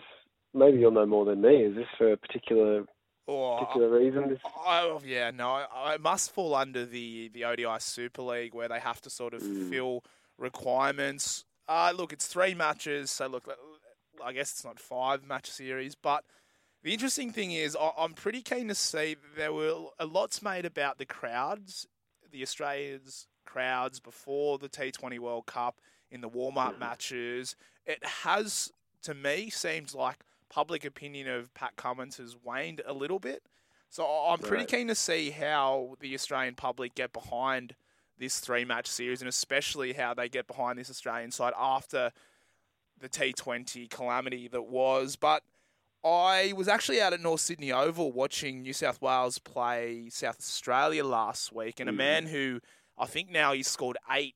Maybe 0.53 0.79
you'll 0.79 0.91
know 0.91 1.07
more 1.07 1.25
than 1.25 1.41
me. 1.41 1.63
Is 1.65 1.77
this 1.77 1.87
for 1.97 2.13
a 2.13 2.17
particular 2.17 2.85
Or 3.27 3.61
particular 3.61 3.91
reason? 3.91 4.29
This 4.29 4.39
Oh 4.45 5.01
yeah, 5.05 5.31
no, 5.31 5.51
I- 5.73 5.95
it 5.95 6.01
must 6.01 6.33
fall 6.33 6.55
under 6.55 6.85
the 6.85 7.29
the 7.29 7.45
ODI 7.45 7.79
Super 7.79 8.23
League 8.23 8.55
where 8.55 8.69
they 8.69 8.81
have 8.81 9.01
to 9.03 9.11
sort 9.11 9.35
of 9.35 9.43
fill 9.71 10.03
requirements. 10.37 11.45
Uh, 11.69 11.93
look, 11.97 12.13
it's 12.13 12.27
three 12.27 12.55
matches, 12.55 13.11
so 13.11 13.27
look, 13.27 13.45
I 14.25 14.33
guess 14.33 14.51
it's 14.53 14.65
not 14.65 14.81
five 14.81 15.25
match 15.27 15.51
series, 15.51 15.95
but 15.95 16.25
the 16.83 16.93
interesting 16.93 17.33
thing 17.33 17.53
is 17.53 17.77
I'm 17.99 18.13
pretty 18.15 18.43
keen 18.43 18.69
to 18.69 18.75
see 18.75 19.17
there 19.37 19.53
were 19.53 19.87
a 19.99 20.07
lot's 20.07 20.43
made 20.43 20.65
about 20.65 20.99
the 20.99 21.07
crowds, 21.07 21.87
the 22.31 22.43
Australians 22.43 23.27
crowds 23.45 23.99
before 24.01 24.59
the 24.59 24.69
T20 24.69 25.19
World 25.19 25.47
Cup 25.47 25.81
in 26.11 26.21
the 26.21 26.29
warm 26.29 26.59
up 26.59 26.79
matches. 26.79 27.57
It 27.87 28.05
has, 28.05 28.71
to 29.03 29.15
me, 29.15 29.51
seems 29.51 29.95
like 29.95 30.19
public 30.51 30.85
opinion 30.85 31.29
of 31.29 31.53
Pat 31.55 31.77
Cummins 31.77 32.17
has 32.19 32.37
waned 32.37 32.81
a 32.87 32.93
little 32.93 33.19
bit. 33.19 33.43
So 33.91 34.05
I'm 34.07 34.39
pretty 34.39 34.63
Right. 34.63 34.69
keen 34.69 34.89
to 34.89 34.95
see 34.95 35.31
how 35.31 35.97
the 36.01 36.15
Australian 36.15 36.55
public 36.55 36.95
get 36.95 37.13
behind 37.13 37.75
this 38.19 38.41
three 38.41 38.65
match 38.65 38.87
series 38.87 39.23
and 39.23 39.29
especially 39.29 39.95
how 39.95 40.13
they 40.13 40.29
get 40.29 40.47
behind 40.47 40.79
this 40.79 40.91
Australian 40.91 41.31
side 41.31 41.55
after 41.57 42.13
the 42.99 43.09
T20 43.09 43.89
calamity 43.89 44.49
that 44.49 44.63
was. 44.63 45.17
But 45.17 45.43
I 46.05 46.53
was 46.57 46.69
actually 46.69 47.01
out 47.01 47.13
at 47.13 47.21
North 47.21 47.41
Sydney 47.41 47.73
Oval 47.73 48.13
watching 48.13 48.63
New 48.63 48.73
South 48.73 49.03
Wales 49.03 49.39
play 49.39 50.09
South 50.11 50.39
Australia 50.39 51.05
last 51.05 51.53
week, 51.53 51.81
and 51.81 51.89
a 51.89 51.93
man 51.93 52.27
who 52.27 52.61
I 52.97 53.07
think 53.07 53.31
now 53.31 53.53
he's 53.53 53.69
scored 53.69 53.97
eight 54.11 54.35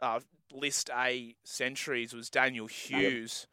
uh, 0.00 0.20
List 0.52 0.88
A 0.96 1.34
centuries 1.44 2.12
was 2.14 2.30
Daniel 2.30 2.66
Hughes. 2.66 3.46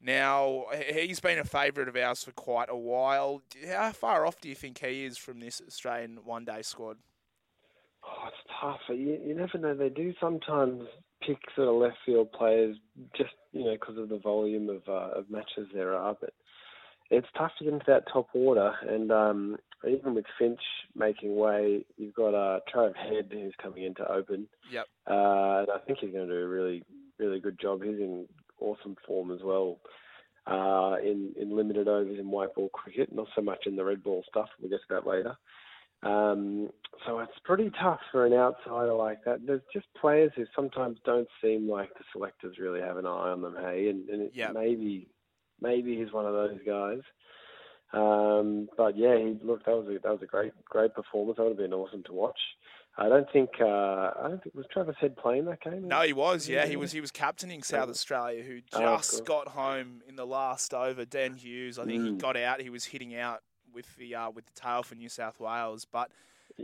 Now 0.00 0.66
he- 0.74 1.06
he's 1.06 1.20
been 1.20 1.38
a 1.38 1.44
favourite 1.44 1.88
of 1.88 1.96
ours 1.96 2.24
for 2.24 2.32
quite 2.32 2.68
a 2.68 2.76
while. 2.76 3.42
How 3.66 3.92
far 3.92 4.26
off 4.26 4.40
do 4.40 4.48
you 4.48 4.54
think 4.54 4.78
he 4.78 5.04
is 5.04 5.16
from 5.16 5.40
this 5.40 5.62
Australian 5.66 6.24
one-day 6.24 6.62
squad? 6.62 6.98
Oh, 8.06 8.28
it's 8.28 8.36
tough. 8.60 8.80
You, 8.88 9.18
you 9.24 9.34
never 9.34 9.56
know. 9.56 9.74
They 9.74 9.88
do 9.88 10.12
sometimes 10.20 10.82
pick 11.22 11.38
sort 11.56 11.68
of 11.68 11.74
left 11.76 11.96
field 12.04 12.30
players 12.32 12.76
just 13.16 13.32
you 13.52 13.64
know 13.64 13.72
because 13.72 13.96
of 13.96 14.10
the 14.10 14.18
volume 14.18 14.68
of 14.68 14.82
uh, 14.88 15.18
of 15.18 15.30
matches 15.30 15.68
there 15.72 15.94
are, 15.94 16.14
but 16.20 16.34
it's 17.10 17.26
tough 17.36 17.52
to 17.58 17.64
get 17.64 17.72
into 17.74 17.86
that 17.88 18.04
top 18.12 18.28
order. 18.34 18.72
And 18.88 19.12
um, 19.12 19.56
even 19.88 20.14
with 20.14 20.24
Finch 20.38 20.60
making 20.96 21.36
way, 21.36 21.84
you've 21.96 22.14
got 22.14 22.34
uh, 22.34 22.60
Trav 22.72 22.96
Head 22.96 23.28
who's 23.30 23.54
coming 23.62 23.84
in 23.84 23.94
to 23.96 24.10
open. 24.10 24.48
Yep. 24.72 24.86
Uh, 25.08 25.12
and 25.60 25.68
I 25.70 25.78
think 25.86 25.98
he's 26.00 26.12
going 26.12 26.26
to 26.28 26.32
do 26.34 26.40
a 26.40 26.48
really 26.48 26.82
really 27.18 27.40
good 27.40 27.60
job. 27.60 27.82
He's 27.82 27.98
in 28.00 28.26
awesome 28.60 28.96
form 29.06 29.30
as 29.30 29.40
well. 29.42 29.78
Uh, 30.46 30.96
in 31.02 31.32
in 31.40 31.56
limited 31.56 31.88
overs 31.88 32.18
in 32.18 32.30
white 32.30 32.54
ball 32.54 32.68
cricket, 32.70 33.14
not 33.14 33.28
so 33.34 33.40
much 33.42 33.66
in 33.66 33.76
the 33.76 33.84
red 33.84 34.02
ball 34.02 34.22
stuff. 34.28 34.48
We'll 34.60 34.70
get 34.70 34.80
to 34.88 34.94
that 34.94 35.06
later. 35.06 35.36
Um, 36.02 36.68
so 37.06 37.20
it's 37.20 37.32
pretty 37.44 37.70
tough 37.80 38.00
for 38.12 38.26
an 38.26 38.34
outsider 38.34 38.92
like 38.92 39.24
that. 39.24 39.46
There's 39.46 39.62
just 39.72 39.86
players 39.98 40.32
who 40.36 40.44
sometimes 40.54 40.98
don't 41.06 41.28
seem 41.42 41.68
like 41.68 41.94
the 41.94 42.04
selectors 42.12 42.58
really 42.58 42.80
have 42.80 42.98
an 42.98 43.06
eye 43.06 43.30
on 43.30 43.40
them. 43.40 43.56
Hey, 43.58 43.88
and, 43.88 44.06
and 44.10 44.22
it, 44.22 44.32
Yeah. 44.34 44.52
maybe 44.52 45.08
maybe 45.64 45.96
he's 45.96 46.12
one 46.12 46.26
of 46.26 46.32
those 46.34 46.58
guys. 46.66 47.00
Um, 47.92 48.68
but 48.76 48.96
yeah, 48.96 49.16
he 49.16 49.36
look 49.42 49.64
that 49.66 49.76
was 49.76 49.86
a 49.88 49.98
that 50.02 50.12
was 50.12 50.22
a 50.22 50.26
great 50.26 50.52
great 50.64 50.94
performance. 50.94 51.36
That 51.36 51.44
would 51.44 51.50
have 51.50 51.58
been 51.58 51.72
awesome 51.72 52.02
to 52.04 52.12
watch. 52.12 52.38
I 52.96 53.08
don't 53.08 53.26
think 53.32 53.50
uh, 53.60 53.64
I 53.64 54.26
don't 54.28 54.42
think 54.42 54.54
was 54.54 54.66
Travis 54.72 54.96
Head 55.00 55.16
playing 55.16 55.44
that 55.46 55.60
game. 55.62 55.88
No, 55.88 56.02
he 56.02 56.12
was. 56.12 56.48
Yeah, 56.48 56.66
he 56.66 56.76
was. 56.76 56.92
He 56.92 57.00
was 57.00 57.10
captaining 57.10 57.62
South 57.62 57.88
Oh. 57.88 57.90
Australia, 57.90 58.42
who 58.42 58.60
Oh, 58.72 58.80
just 58.96 59.12
cool. 59.12 59.22
got 59.24 59.48
home 59.48 60.02
in 60.08 60.16
the 60.16 60.26
last 60.26 60.72
over. 60.74 61.04
Dan 61.04 61.34
Hughes, 61.34 61.78
I 61.78 61.84
think 61.84 62.02
he 62.02 62.10
Mm. 62.10 62.18
got 62.18 62.36
out. 62.36 62.60
He 62.60 62.70
was 62.70 62.84
hitting 62.86 63.14
out 63.16 63.42
with 63.72 63.96
the 63.96 64.14
uh, 64.14 64.30
with 64.30 64.46
the 64.46 64.60
tail 64.60 64.82
for 64.82 64.94
New 64.96 65.08
South 65.08 65.38
Wales. 65.40 65.84
But 65.84 66.10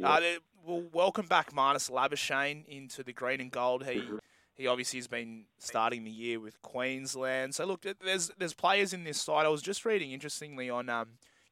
uh, 0.02 0.20
we'll 0.64 0.84
welcome 0.92 1.26
back 1.26 1.52
Marnus 1.52 1.90
Labuschagne 1.90 2.64
into 2.66 3.02
the 3.02 3.12
green 3.12 3.40
and 3.40 3.50
gold. 3.52 3.84
He 3.86 4.00
Mm-hmm. 4.00 4.16
He 4.60 4.66
obviously 4.66 4.98
has 4.98 5.06
been 5.06 5.44
starting 5.58 6.04
the 6.04 6.10
year 6.10 6.38
with 6.38 6.60
Queensland. 6.60 7.54
So 7.54 7.64
look, 7.64 7.86
there's 8.04 8.30
there's 8.38 8.52
players 8.52 8.92
in 8.92 9.04
this 9.04 9.18
side. 9.18 9.46
I 9.46 9.48
was 9.48 9.62
just 9.62 9.86
reading 9.86 10.12
interestingly 10.12 10.68
on 10.68 10.90
um, 10.90 11.06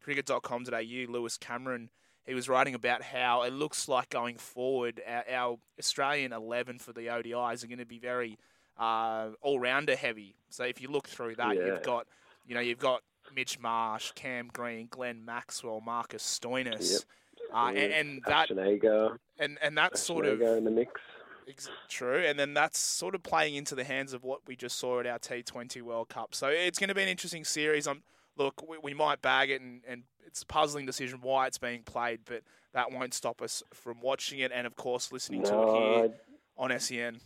You, 0.06 1.06
Louis 1.10 1.38
Cameron. 1.38 1.88
He 2.26 2.34
was 2.34 2.50
writing 2.50 2.74
about 2.74 3.00
how 3.00 3.44
it 3.44 3.54
looks 3.54 3.88
like 3.88 4.10
going 4.10 4.36
forward, 4.36 5.00
our, 5.08 5.24
our 5.34 5.58
Australian 5.78 6.34
11 6.34 6.80
for 6.80 6.92
the 6.92 7.06
ODIs 7.06 7.64
are 7.64 7.66
going 7.66 7.78
to 7.78 7.86
be 7.86 7.98
very 7.98 8.38
uh, 8.78 9.30
all-rounder 9.40 9.96
heavy. 9.96 10.34
So 10.50 10.64
if 10.64 10.78
you 10.78 10.88
look 10.88 11.08
through 11.08 11.36
that, 11.36 11.56
Yeah. 11.56 11.64
you've 11.64 11.82
got, 11.82 12.06
you 12.46 12.54
know, 12.54 12.60
you've 12.60 12.78
got 12.78 13.00
Mitch 13.34 13.58
Marsh, 13.58 14.12
Cam 14.16 14.50
Green, 14.52 14.86
Glenn 14.90 15.24
Maxwell, 15.24 15.80
Marcus 15.80 16.22
Stoinis. 16.22 17.06
Uh, 17.54 17.68
and, 17.68 17.92
and 17.94 18.22
that 18.26 18.50
and 18.50 19.58
and 19.62 19.78
Ashton 19.78 19.96
sort 19.96 20.26
of 20.26 20.42
in 20.42 20.64
the 20.64 20.70
mix. 20.70 21.00
Ex- 21.48 21.70
True, 21.88 22.18
and 22.26 22.38
then 22.38 22.54
that's 22.54 22.78
sort 22.78 23.14
of 23.14 23.22
playing 23.22 23.54
into 23.54 23.74
the 23.74 23.84
hands 23.84 24.12
of 24.12 24.22
what 24.24 24.40
we 24.46 24.54
just 24.56 24.78
saw 24.78 25.00
at 25.00 25.06
our 25.06 25.18
T20 25.18 25.80
World 25.82 26.08
Cup. 26.08 26.34
So 26.34 26.48
it's 26.48 26.78
going 26.78 26.88
to 26.88 26.94
be 26.94 27.02
an 27.02 27.08
interesting 27.08 27.44
series. 27.44 27.86
I'm 27.86 28.02
look, 28.36 28.68
we, 28.68 28.78
we 28.78 28.94
might 28.94 29.20
bag 29.22 29.50
it, 29.50 29.60
and, 29.60 29.82
and 29.88 30.02
it's 30.26 30.42
a 30.42 30.46
puzzling 30.46 30.86
decision 30.86 31.20
why 31.22 31.46
it's 31.46 31.58
being 31.58 31.82
played, 31.82 32.20
but 32.24 32.42
that 32.74 32.92
won't 32.92 33.14
stop 33.14 33.42
us 33.42 33.62
from 33.72 34.00
watching 34.00 34.38
it 34.40 34.52
and, 34.54 34.66
of 34.66 34.76
course, 34.76 35.10
listening 35.10 35.42
to 35.44 35.54
it 35.54 35.66
No, 35.66 35.72
here 35.72 36.10
on 36.56 36.70
E 36.70 36.78
SEN. 36.78 37.20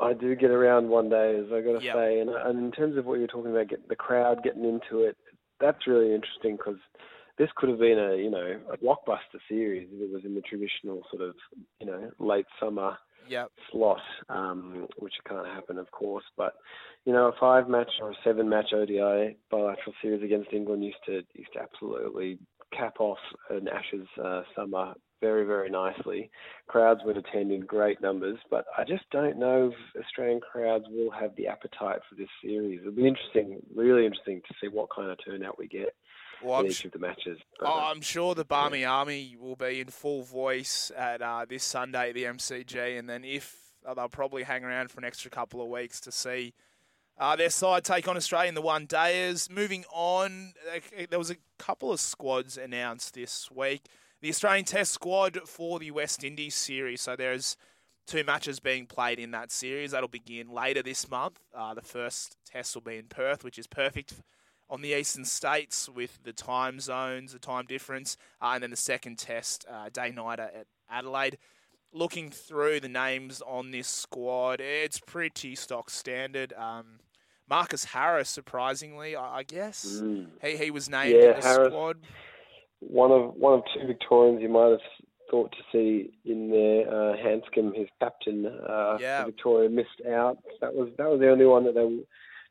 I 0.00 0.12
do 0.12 0.36
get 0.36 0.50
around 0.50 0.88
one 0.88 1.08
day, 1.08 1.36
as 1.44 1.46
I 1.52 1.60
got 1.60 1.80
to 1.80 1.84
Yep. 1.84 1.94
say. 1.94 2.20
And, 2.20 2.30
and 2.30 2.58
in 2.58 2.70
terms 2.70 2.96
of 2.96 3.06
what 3.06 3.18
you're 3.18 3.26
talking 3.26 3.50
about, 3.50 3.68
get 3.68 3.88
the 3.88 3.96
crowd 3.96 4.42
getting 4.44 4.64
into 4.64 5.02
it, 5.02 5.16
that's 5.60 5.86
really 5.86 6.14
interesting 6.14 6.56
because 6.56 6.78
this 7.38 7.48
could 7.56 7.68
have 7.68 7.78
been 7.78 7.98
a 7.98 8.16
you 8.16 8.30
know 8.30 8.58
a 8.72 8.76
blockbuster 8.76 9.40
series 9.48 9.88
if 9.92 10.02
it 10.02 10.12
was 10.12 10.24
in 10.24 10.34
the 10.34 10.42
traditional 10.42 11.02
sort 11.10 11.22
of 11.22 11.34
you 11.80 11.86
know 11.86 12.10
late 12.18 12.46
summer 12.60 12.96
Yep. 13.30 13.50
slot, 13.70 14.00
um, 14.30 14.86
which 14.98 15.12
can't 15.28 15.46
happen, 15.46 15.76
of 15.76 15.90
course. 15.90 16.24
But 16.36 16.54
you 17.04 17.12
know, 17.12 17.26
a 17.26 17.32
five 17.38 17.68
match 17.68 17.90
or 18.00 18.10
a 18.10 18.16
seven 18.24 18.48
match 18.48 18.72
ODI 18.72 19.36
bilateral 19.50 19.94
series 20.00 20.22
against 20.22 20.52
England 20.52 20.84
used 20.84 21.04
to 21.06 21.22
used 21.34 21.52
to 21.52 21.60
absolutely 21.60 22.38
cap 22.72 22.94
off 23.00 23.18
an 23.50 23.68
Ashes 23.68 24.06
uh, 24.22 24.42
summer 24.56 24.94
very 25.20 25.44
very 25.44 25.68
nicely. 25.68 26.30
Crowds 26.68 27.00
would 27.04 27.16
attend 27.16 27.52
in 27.52 27.60
great 27.60 28.00
numbers, 28.00 28.38
but 28.50 28.64
I 28.76 28.84
just 28.84 29.04
don't 29.10 29.38
know 29.38 29.72
if 29.72 30.04
Australian 30.04 30.40
crowds 30.40 30.84
will 30.88 31.10
have 31.10 31.34
the 31.36 31.48
appetite 31.48 32.00
for 32.08 32.14
this 32.16 32.28
series. 32.42 32.80
It'll 32.80 32.92
be 32.92 33.06
interesting, 33.06 33.60
really 33.74 34.06
interesting 34.06 34.40
to 34.48 34.54
see 34.60 34.68
what 34.68 34.88
kind 34.94 35.10
of 35.10 35.18
turnout 35.24 35.58
we 35.58 35.68
get 35.68 35.94
Well, 36.42 36.60
I'm, 36.60 36.66
each 36.66 36.84
of 36.84 36.92
the 36.92 36.98
matches. 36.98 37.38
But, 37.58 37.68
oh, 37.68 37.78
uh, 37.78 37.90
I'm 37.90 38.00
sure 38.00 38.34
the 38.34 38.44
Barmy 38.44 38.84
Army 38.84 39.36
will 39.40 39.56
be 39.56 39.80
in 39.80 39.88
full 39.88 40.22
voice 40.22 40.92
at 40.96 41.20
uh, 41.22 41.46
this 41.48 41.64
Sunday 41.64 42.10
at 42.10 42.14
the 42.14 42.24
MCG, 42.24 42.98
and 42.98 43.08
then 43.08 43.24
if 43.24 43.56
uh, 43.86 43.94
they'll 43.94 44.08
probably 44.08 44.44
hang 44.44 44.64
around 44.64 44.90
for 44.90 44.98
an 44.98 45.04
extra 45.04 45.30
couple 45.30 45.60
of 45.60 45.68
weeks 45.68 46.00
to 46.00 46.12
see 46.12 46.54
uh, 47.18 47.34
their 47.36 47.50
side 47.50 47.84
take 47.84 48.06
on 48.06 48.16
Australia 48.16 48.48
in 48.48 48.54
the 48.54 48.62
one 48.62 48.86
dayers. 48.86 49.50
Moving 49.50 49.84
on, 49.92 50.54
uh, 50.74 51.04
there 51.10 51.18
was 51.18 51.30
a 51.30 51.36
couple 51.58 51.92
of 51.92 52.00
squads 52.00 52.56
announced 52.56 53.14
this 53.14 53.50
week. 53.50 53.86
The 54.20 54.28
Australian 54.28 54.64
Test 54.64 54.92
squad 54.92 55.38
for 55.46 55.78
the 55.78 55.90
West 55.90 56.24
Indies 56.24 56.54
series. 56.54 57.02
So 57.02 57.16
there's 57.16 57.56
two 58.06 58.24
matches 58.24 58.60
being 58.60 58.86
played 58.86 59.18
in 59.18 59.30
that 59.32 59.50
series. 59.52 59.90
That'll 59.92 60.08
begin 60.08 60.48
later 60.48 60.82
this 60.82 61.08
month. 61.10 61.40
Uh, 61.54 61.74
the 61.74 61.82
first 61.82 62.36
test 62.44 62.74
will 62.74 62.82
be 62.82 62.96
in 62.96 63.06
Perth, 63.06 63.44
which 63.44 63.58
is 63.58 63.66
perfect 63.66 64.14
on 64.70 64.82
the 64.82 64.92
eastern 64.92 65.24
states 65.24 65.88
with 65.88 66.22
the 66.24 66.32
time 66.32 66.80
zones, 66.80 67.32
the 67.32 67.38
time 67.38 67.64
difference, 67.66 68.16
uh, 68.42 68.50
and 68.54 68.62
then 68.62 68.70
the 68.70 68.76
second 68.76 69.18
test 69.18 69.64
uh, 69.70 69.88
day 69.92 70.10
nighter 70.10 70.50
at 70.54 70.66
Adelaide. 70.90 71.38
Looking 71.92 72.30
through 72.30 72.80
the 72.80 72.88
names 72.88 73.40
on 73.46 73.70
this 73.70 73.88
squad, 73.88 74.60
it's 74.60 74.98
pretty 75.00 75.54
stock 75.54 75.88
standard. 75.88 76.52
Um, 76.52 77.00
Marcus 77.48 77.84
Harris, 77.86 78.28
surprisingly, 78.28 79.16
I, 79.16 79.38
I 79.38 79.42
guess 79.42 80.00
mm. 80.02 80.26
he 80.42 80.56
he 80.58 80.70
was 80.70 80.90
named 80.90 81.14
Yeah, 81.14 81.34
in 81.34 81.40
the 81.40 81.46
Harris. 81.46 81.68
squad. 81.72 81.96
one 82.80 83.10
of 83.10 83.34
one 83.36 83.54
of 83.54 83.62
two 83.74 83.86
Victorians 83.86 84.42
you 84.42 84.50
might 84.50 84.70
have 84.70 84.80
thought 85.30 85.50
to 85.52 85.58
see 85.72 86.10
in 86.26 86.50
there. 86.50 86.88
Uh, 86.92 87.16
Handscomb, 87.16 87.72
his 87.74 87.88
captain 88.00 88.44
uh, 88.46 88.98
Yeah. 89.00 89.24
Victoria, 89.24 89.70
missed 89.70 90.02
out. 90.10 90.36
That 90.60 90.74
was 90.74 90.90
that 90.98 91.08
was 91.08 91.20
the 91.20 91.30
only 91.30 91.46
one 91.46 91.64
that 91.64 91.74
they 91.74 91.84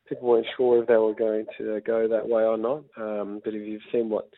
people 0.08 0.28
weren't 0.28 0.46
sure 0.56 0.80
if 0.82 0.88
they 0.88 0.96
were 0.96 1.14
going 1.14 1.46
to 1.58 1.80
go 1.86 2.08
that 2.08 2.28
way 2.28 2.42
or 2.44 2.56
not. 2.56 2.84
Um, 2.96 3.40
but 3.44 3.54
if 3.54 3.66
you've 3.66 3.82
seen 3.92 4.08
what 4.08 4.28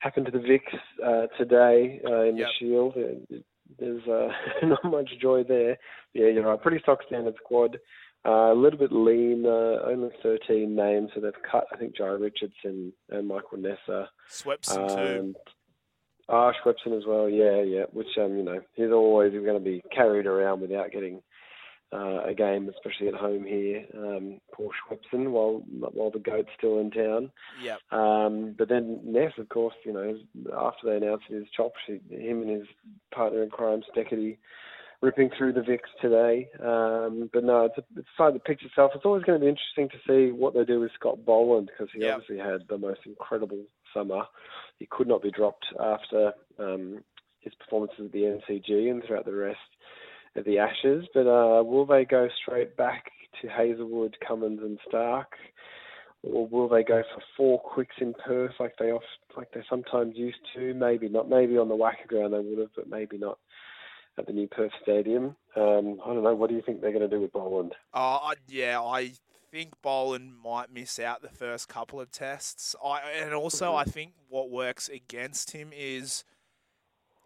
happened 0.00 0.26
to 0.26 0.32
the 0.32 0.38
Vics 0.38 0.78
uh, 1.04 1.26
today 1.38 2.00
uh, 2.06 2.22
in 2.22 2.36
Yep. 2.36 2.46
the 2.46 2.52
Shield, 2.58 2.94
uh, 2.96 3.36
there's 3.78 4.06
uh, 4.08 4.28
not 4.66 4.84
much 4.84 5.10
joy 5.20 5.42
there. 5.44 5.76
Yeah, 6.14 6.28
you're 6.28 6.46
right. 6.46 6.60
Pretty 6.60 6.80
stock 6.82 7.00
standard 7.06 7.34
squad. 7.42 7.78
Uh, 8.26 8.52
a 8.52 8.54
little 8.54 8.78
bit 8.78 8.92
lean, 8.92 9.46
uh, 9.46 9.80
only 9.86 10.10
13 10.22 10.74
names, 10.76 11.10
so 11.14 11.20
they've 11.22 11.32
cut, 11.50 11.64
I 11.72 11.76
think, 11.78 11.96
Jhye 11.96 12.20
Richardson 12.20 12.92
and 13.08 13.26
Michael 13.28 13.56
Neser. 13.58 14.06
Swepson 14.30 14.88
too. 14.88 15.20
Um, 15.20 15.34
Ah, 16.32 16.52
Schwepson 16.62 16.96
as 16.96 17.04
well, 17.06 17.28
yeah, 17.28 17.60
yeah. 17.60 17.84
Which 17.92 18.06
um, 18.16 18.36
you 18.36 18.44
know, 18.44 18.60
he's 18.74 18.92
always 18.92 19.32
going 19.32 19.54
to 19.54 19.58
be 19.58 19.82
carried 19.92 20.26
around 20.26 20.60
without 20.60 20.92
getting 20.92 21.22
uh, 21.92 22.22
a 22.24 22.34
game, 22.34 22.68
especially 22.68 23.08
at 23.08 23.14
home 23.14 23.44
here. 23.44 23.84
Um, 23.96 24.40
poor 24.52 24.70
Schwepson, 24.70 25.30
while 25.30 25.62
while 25.92 26.10
the 26.10 26.18
goat's 26.18 26.48
still 26.56 26.78
in 26.80 26.90
town. 26.90 27.30
Yeah. 27.62 27.76
Um, 27.90 28.54
but 28.56 28.68
then 28.68 29.00
Ness, 29.04 29.32
of 29.38 29.48
course, 29.48 29.74
you 29.84 29.92
know, 29.92 30.16
after 30.56 30.86
they 30.86 30.96
announced 30.96 31.26
his 31.28 31.44
chops, 31.56 31.80
he, 31.86 31.94
him 32.14 32.42
and 32.42 32.50
his 32.50 32.66
partner 33.12 33.42
in 33.42 33.50
crime, 33.50 33.82
Steketee, 33.94 34.38
ripping 35.00 35.30
through 35.36 35.52
the 35.54 35.60
Vics 35.60 35.90
today. 36.00 36.48
Um, 36.62 37.30
but 37.32 37.42
no, 37.44 37.64
it's, 37.64 37.78
a, 37.78 37.82
it's 37.96 38.08
side 38.16 38.34
that 38.34 38.44
picks 38.44 38.64
itself. 38.64 38.92
It's 38.94 39.04
always 39.04 39.24
going 39.24 39.40
to 39.40 39.44
be 39.44 39.50
interesting 39.50 39.88
to 39.88 39.98
see 40.06 40.32
what 40.32 40.54
they 40.54 40.64
do 40.64 40.80
with 40.80 40.92
Scott 40.98 41.24
Boland 41.24 41.70
because 41.72 41.90
he 41.92 42.00
Yep. 42.02 42.14
obviously 42.14 42.38
had 42.38 42.68
the 42.68 42.78
most 42.78 43.00
incredible 43.06 43.62
summer. 43.94 44.22
He 44.78 44.86
could 44.86 45.08
not 45.08 45.22
be 45.22 45.30
dropped 45.30 45.66
after 45.80 46.32
um, 46.58 47.02
his 47.40 47.54
performances 47.54 48.06
at 48.06 48.12
the 48.12 48.40
MCG 48.48 48.90
and 48.90 49.02
throughout 49.04 49.24
the 49.24 49.34
rest 49.34 49.58
the 50.34 50.58
Ashes. 50.58 51.06
But 51.14 51.26
uh, 51.26 51.62
will 51.62 51.86
they 51.86 52.04
go 52.04 52.28
straight 52.42 52.76
back 52.76 53.10
to 53.42 53.48
Hazlewood, 53.48 54.16
Cummins, 54.26 54.60
and 54.62 54.78
Starc? 54.90 55.26
or 56.22 56.46
will 56.48 56.68
they 56.68 56.84
go 56.84 57.02
for 57.14 57.22
four 57.36 57.58
quicks 57.60 57.96
in 57.98 58.12
Perth 58.26 58.52
like 58.60 58.74
they 58.78 58.90
off 58.92 59.02
like 59.36 59.50
they 59.52 59.62
sometimes 59.70 60.16
used 60.16 60.36
to? 60.54 60.74
Maybe 60.74 61.08
not. 61.08 61.28
Maybe 61.28 61.56
on 61.56 61.68
the 61.68 61.76
WACA 61.76 62.06
ground 62.08 62.34
they 62.34 62.38
would 62.40 62.58
have, 62.58 62.68
but 62.76 62.88
maybe 62.88 63.16
not 63.16 63.38
at 64.18 64.26
the 64.26 64.32
new 64.32 64.46
Perth 64.48 64.72
Stadium. 64.82 65.36
Um, 65.56 65.98
I 66.04 66.12
don't 66.12 66.22
know. 66.22 66.34
What 66.34 66.50
do 66.50 66.56
you 66.56 66.62
think 66.64 66.80
they're 66.80 66.92
going 66.92 67.08
to 67.08 67.16
do 67.16 67.20
with 67.22 67.32
Boland? 67.32 67.72
Uh, 67.94 68.18
I- 68.22 68.34
yeah, 68.46 68.80
I 68.82 69.12
think 69.50 69.80
Boland 69.82 70.34
might 70.44 70.72
miss 70.72 70.98
out 70.98 71.22
the 71.22 71.28
first 71.30 71.68
couple 71.68 72.00
of 72.00 72.10
tests. 72.10 72.76
I 72.84 73.00
and 73.22 73.32
also 73.32 73.74
I 73.74 73.84
think 73.84 74.12
what 74.28 74.50
works 74.50 74.88
against 74.90 75.52
him 75.52 75.70
is 75.74 76.24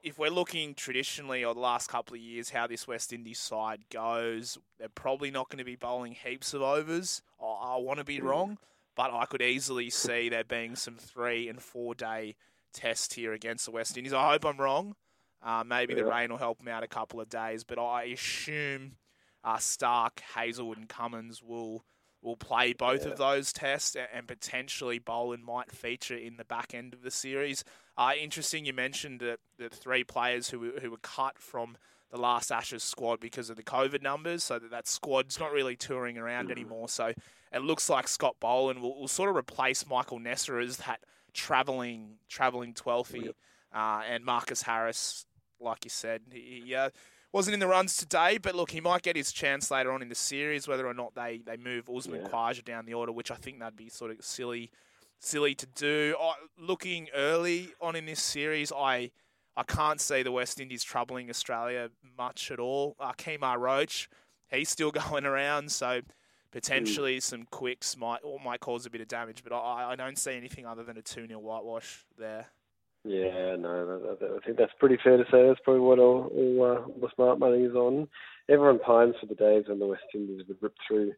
if 0.04 0.18
we're 0.18 0.30
looking 0.30 0.74
traditionally 0.74 1.44
or 1.44 1.54
the 1.54 1.60
last 1.60 1.88
couple 1.88 2.14
of 2.14 2.20
years 2.20 2.50
how 2.50 2.66
this 2.66 2.86
West 2.86 3.12
Indies 3.12 3.38
side 3.40 3.80
goes, 3.90 4.58
they're 4.78 4.88
probably 4.88 5.30
not 5.30 5.48
going 5.48 5.58
to 5.58 5.64
be 5.64 5.76
bowling 5.76 6.12
heaps 6.12 6.54
of 6.54 6.62
overs. 6.62 7.22
I, 7.40 7.44
I 7.44 7.76
want 7.78 7.98
to 7.98 8.04
be 8.04 8.20
wrong, 8.20 8.58
but 8.94 9.10
I 9.12 9.24
could 9.24 9.42
easily 9.42 9.90
see 9.90 10.28
there 10.28 10.44
being 10.44 10.76
some 10.76 10.96
three 10.96 11.48
and 11.48 11.60
four 11.60 11.94
day 11.94 12.36
tests 12.72 13.14
here 13.14 13.32
against 13.32 13.64
the 13.64 13.70
West 13.72 13.96
Indies. 13.96 14.12
I 14.12 14.30
hope 14.32 14.44
I'm 14.44 14.58
wrong. 14.60 14.94
Uh, 15.42 15.64
maybe 15.66 15.94
the 15.94 16.04
rain 16.10 16.30
will 16.30 16.38
help 16.38 16.58
them 16.58 16.68
out 16.68 16.82
a 16.82 16.88
couple 16.88 17.20
of 17.20 17.28
days, 17.28 17.64
but 17.64 17.78
I 17.78 18.04
assume 18.04 18.92
uh, 19.42 19.56
Starc, 19.56 20.20
Hazlewood, 20.34 20.78
and 20.78 20.88
Cummins 20.88 21.42
will 21.42 21.84
will 22.22 22.36
play 22.36 22.72
both 22.72 23.04
of 23.04 23.18
those 23.18 23.52
tests, 23.52 23.94
a- 23.94 24.14
and 24.16 24.26
potentially 24.26 24.98
Boland 24.98 25.44
might 25.44 25.70
feature 25.70 26.16
in 26.16 26.38
the 26.38 26.44
back 26.44 26.72
end 26.72 26.94
of 26.94 27.02
the 27.02 27.10
series. 27.10 27.62
Uh, 27.96 28.12
interesting, 28.18 28.64
you 28.64 28.72
mentioned 28.72 29.20
that 29.20 29.38
the 29.58 29.68
three 29.68 30.02
players 30.04 30.50
who 30.50 30.58
were- 30.60 30.80
who 30.80 30.90
were 30.90 30.96
cut 30.98 31.38
from 31.38 31.76
the 32.10 32.18
last 32.18 32.50
Ashes 32.52 32.82
squad 32.82 33.20
because 33.20 33.50
of 33.50 33.56
the 33.56 33.62
COVID 33.62 34.02
numbers, 34.02 34.44
so 34.44 34.58
that 34.58 34.70
that 34.70 34.86
squad's 34.86 35.38
not 35.38 35.52
really 35.52 35.76
touring 35.76 36.16
around 36.18 36.50
anymore. 36.50 36.88
So 36.88 37.12
it 37.52 37.62
looks 37.62 37.88
like 37.88 38.06
Scott 38.08 38.36
Boland 38.40 38.80
will, 38.82 38.98
will 38.98 39.08
sort 39.08 39.30
of 39.30 39.36
replace 39.36 39.86
Michael 39.86 40.18
Neser 40.20 40.62
as 40.62 40.76
that 40.78 41.00
traveling 41.32 42.18
traveling 42.28 42.72
twelfie, 42.74 43.32
uh, 43.72 44.02
and 44.08 44.24
Marcus 44.24 44.62
Harris, 44.62 45.26
like 45.60 45.84
you 45.84 45.90
said, 45.90 46.22
he, 46.32 46.62
he 46.66 46.74
uh, 46.74 46.90
wasn't 47.32 47.54
in 47.54 47.60
the 47.60 47.66
runs 47.66 47.96
today, 47.96 48.38
but 48.38 48.54
look, 48.54 48.70
he 48.70 48.80
might 48.80 49.02
get 49.02 49.16
his 49.16 49.32
chance 49.32 49.70
later 49.70 49.90
on 49.90 50.00
in 50.02 50.08
the 50.08 50.14
series, 50.14 50.68
whether 50.68 50.86
or 50.86 50.94
not 50.94 51.14
they, 51.16 51.40
they 51.44 51.56
move 51.56 51.90
Usman 51.90 52.20
Yeah. 52.22 52.28
Khawaja 52.28 52.64
down 52.64 52.86
the 52.86 52.94
order, 52.94 53.10
which 53.10 53.32
I 53.32 53.34
think 53.34 53.58
that'd 53.58 53.76
be 53.76 53.88
sort 53.88 54.12
of 54.12 54.24
silly 54.24 54.70
silly 55.18 55.54
to 55.54 55.66
do. 55.66 56.16
I, 56.20 56.34
looking 56.58 57.08
early 57.14 57.70
on 57.80 57.96
in 57.96 58.06
this 58.06 58.20
series, 58.20 58.72
I 58.72 59.10
I 59.56 59.62
can't 59.62 60.00
see 60.00 60.22
the 60.22 60.32
West 60.32 60.60
Indies 60.60 60.82
troubling 60.82 61.30
Australia 61.30 61.90
much 62.18 62.50
at 62.50 62.58
all. 62.58 62.96
Uh, 62.98 63.12
Kemar 63.12 63.58
Roach, 63.58 64.08
he's 64.50 64.68
still 64.68 64.90
going 65.10 65.24
around, 65.24 65.70
so 65.70 66.00
potentially 66.50 67.20
some 67.20 67.44
quicks 67.50 67.96
might 67.96 68.20
or 68.22 68.38
might 68.40 68.60
cause 68.60 68.86
a 68.86 68.90
bit 68.90 69.00
of 69.00 69.08
damage, 69.08 69.42
but 69.42 69.54
I, 69.54 69.92
I 69.92 69.96
don't 69.96 70.18
see 70.18 70.36
anything 70.36 70.66
other 70.66 70.82
than 70.82 70.96
a 70.96 71.02
2 71.02 71.26
0 71.26 71.38
whitewash 71.38 72.04
there. 72.18 72.46
Yeah, 73.04 73.56
no, 73.56 74.16
I 74.18 74.46
think 74.46 74.56
that's 74.56 74.72
pretty 74.78 74.96
fair 75.04 75.18
to 75.18 75.24
say. 75.24 75.46
That's 75.46 75.60
probably 75.62 75.80
what 75.80 75.98
all, 75.98 76.32
all, 76.34 76.62
uh, 76.62 76.80
all 76.80 76.98
the 77.02 77.10
smart 77.14 77.38
money 77.38 77.64
is 77.64 77.74
on. 77.74 78.08
Everyone 78.48 78.78
pines 78.78 79.14
for 79.20 79.26
the 79.26 79.34
days 79.34 79.64
when 79.68 79.78
the 79.78 79.86
West 79.86 80.04
Indies 80.14 80.42
would 80.48 80.56
rip 80.62 80.74
through 80.88 81.12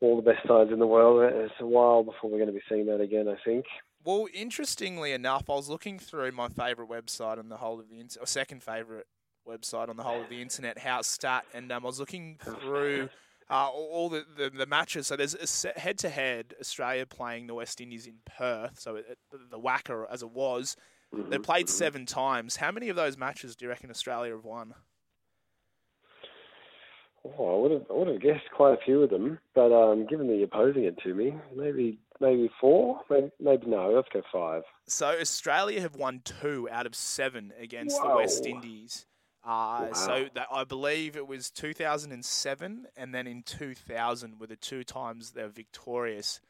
all 0.00 0.16
the 0.16 0.22
best 0.22 0.46
sides 0.46 0.70
in 0.72 0.78
the 0.78 0.86
world. 0.86 1.22
It's 1.22 1.54
a 1.60 1.66
while 1.66 2.02
before 2.02 2.30
we're 2.30 2.38
going 2.38 2.48
to 2.48 2.52
be 2.52 2.62
seeing 2.68 2.86
that 2.86 3.00
again, 3.00 3.28
I 3.28 3.36
think. 3.44 3.66
Well, 4.04 4.26
interestingly 4.32 5.12
enough, 5.12 5.50
I 5.50 5.54
was 5.54 5.68
looking 5.68 5.98
through 5.98 6.32
my 6.32 6.48
favourite 6.48 6.90
website 6.90 7.38
on 7.38 7.48
the 7.48 7.58
whole 7.58 7.78
of 7.78 7.88
the 7.90 8.00
internet, 8.00 8.22
or 8.22 8.26
second 8.26 8.62
favourite 8.62 9.04
website 9.46 9.88
on 9.88 9.96
the 9.96 10.02
whole 10.02 10.22
of 10.22 10.28
the 10.28 10.40
internet, 10.40 10.78
Howstat, 10.78 11.42
and 11.52 11.70
um, 11.70 11.84
I 11.84 11.86
was 11.86 12.00
looking 12.00 12.38
through 12.42 13.10
uh, 13.50 13.68
all 13.68 14.08
the, 14.08 14.24
the, 14.36 14.48
the 14.48 14.66
matches. 14.66 15.06
So 15.06 15.16
there's 15.16 15.64
a 15.64 15.78
head 15.78 15.98
to 15.98 16.08
head 16.08 16.54
Australia 16.60 17.04
playing 17.04 17.46
the 17.46 17.54
West 17.54 17.80
Indies 17.80 18.06
in 18.06 18.14
Perth, 18.24 18.80
so 18.80 18.96
it, 18.96 19.18
the 19.50 19.58
WACA 19.58 20.06
as 20.10 20.22
it 20.22 20.30
was. 20.30 20.76
They 21.12 21.38
played 21.38 21.68
seven 21.68 22.06
times. 22.06 22.56
How 22.56 22.70
many 22.70 22.88
of 22.88 22.96
those 22.96 23.18
matches 23.18 23.56
do 23.56 23.64
you 23.64 23.68
reckon 23.68 23.90
Australia 23.90 24.32
have 24.32 24.44
won? 24.44 24.74
Oh, 27.24 27.54
I 27.58 27.60
would 27.62 27.70
have 27.72 27.86
I 27.90 27.92
would 27.94 28.08
have 28.08 28.20
guessed 28.20 28.50
quite 28.56 28.74
a 28.74 28.84
few 28.84 29.02
of 29.02 29.10
them, 29.10 29.38
but 29.54 29.72
um, 29.72 30.06
given 30.06 30.26
that 30.28 30.36
you're 30.36 30.46
posing 30.48 30.84
it 30.84 30.98
to 31.02 31.14
me, 31.14 31.34
maybe 31.54 31.98
maybe 32.18 32.50
four, 32.60 33.00
maybe, 33.10 33.30
maybe 33.38 33.66
no. 33.66 33.90
Let's 33.90 34.08
go 34.12 34.22
five. 34.32 34.62
So 34.86 35.08
Australia 35.20 35.80
have 35.82 35.96
won 35.96 36.22
two 36.24 36.68
out 36.70 36.86
of 36.86 36.94
seven 36.94 37.52
against 37.60 38.00
the 38.00 38.08
West 38.16 38.46
Indies. 38.46 39.06
Uh, 39.44 39.92
So 39.92 40.26
that, 40.34 40.48
I 40.52 40.64
believe 40.64 41.16
it 41.16 41.26
was 41.26 41.50
2007, 41.50 42.86
and 42.96 43.14
then 43.14 43.26
in 43.26 43.42
2000 43.42 44.38
were 44.40 44.46
the 44.46 44.56
two 44.56 44.84
times 44.84 45.32
they 45.32 45.42
were 45.42 45.48
victorious 45.48 46.40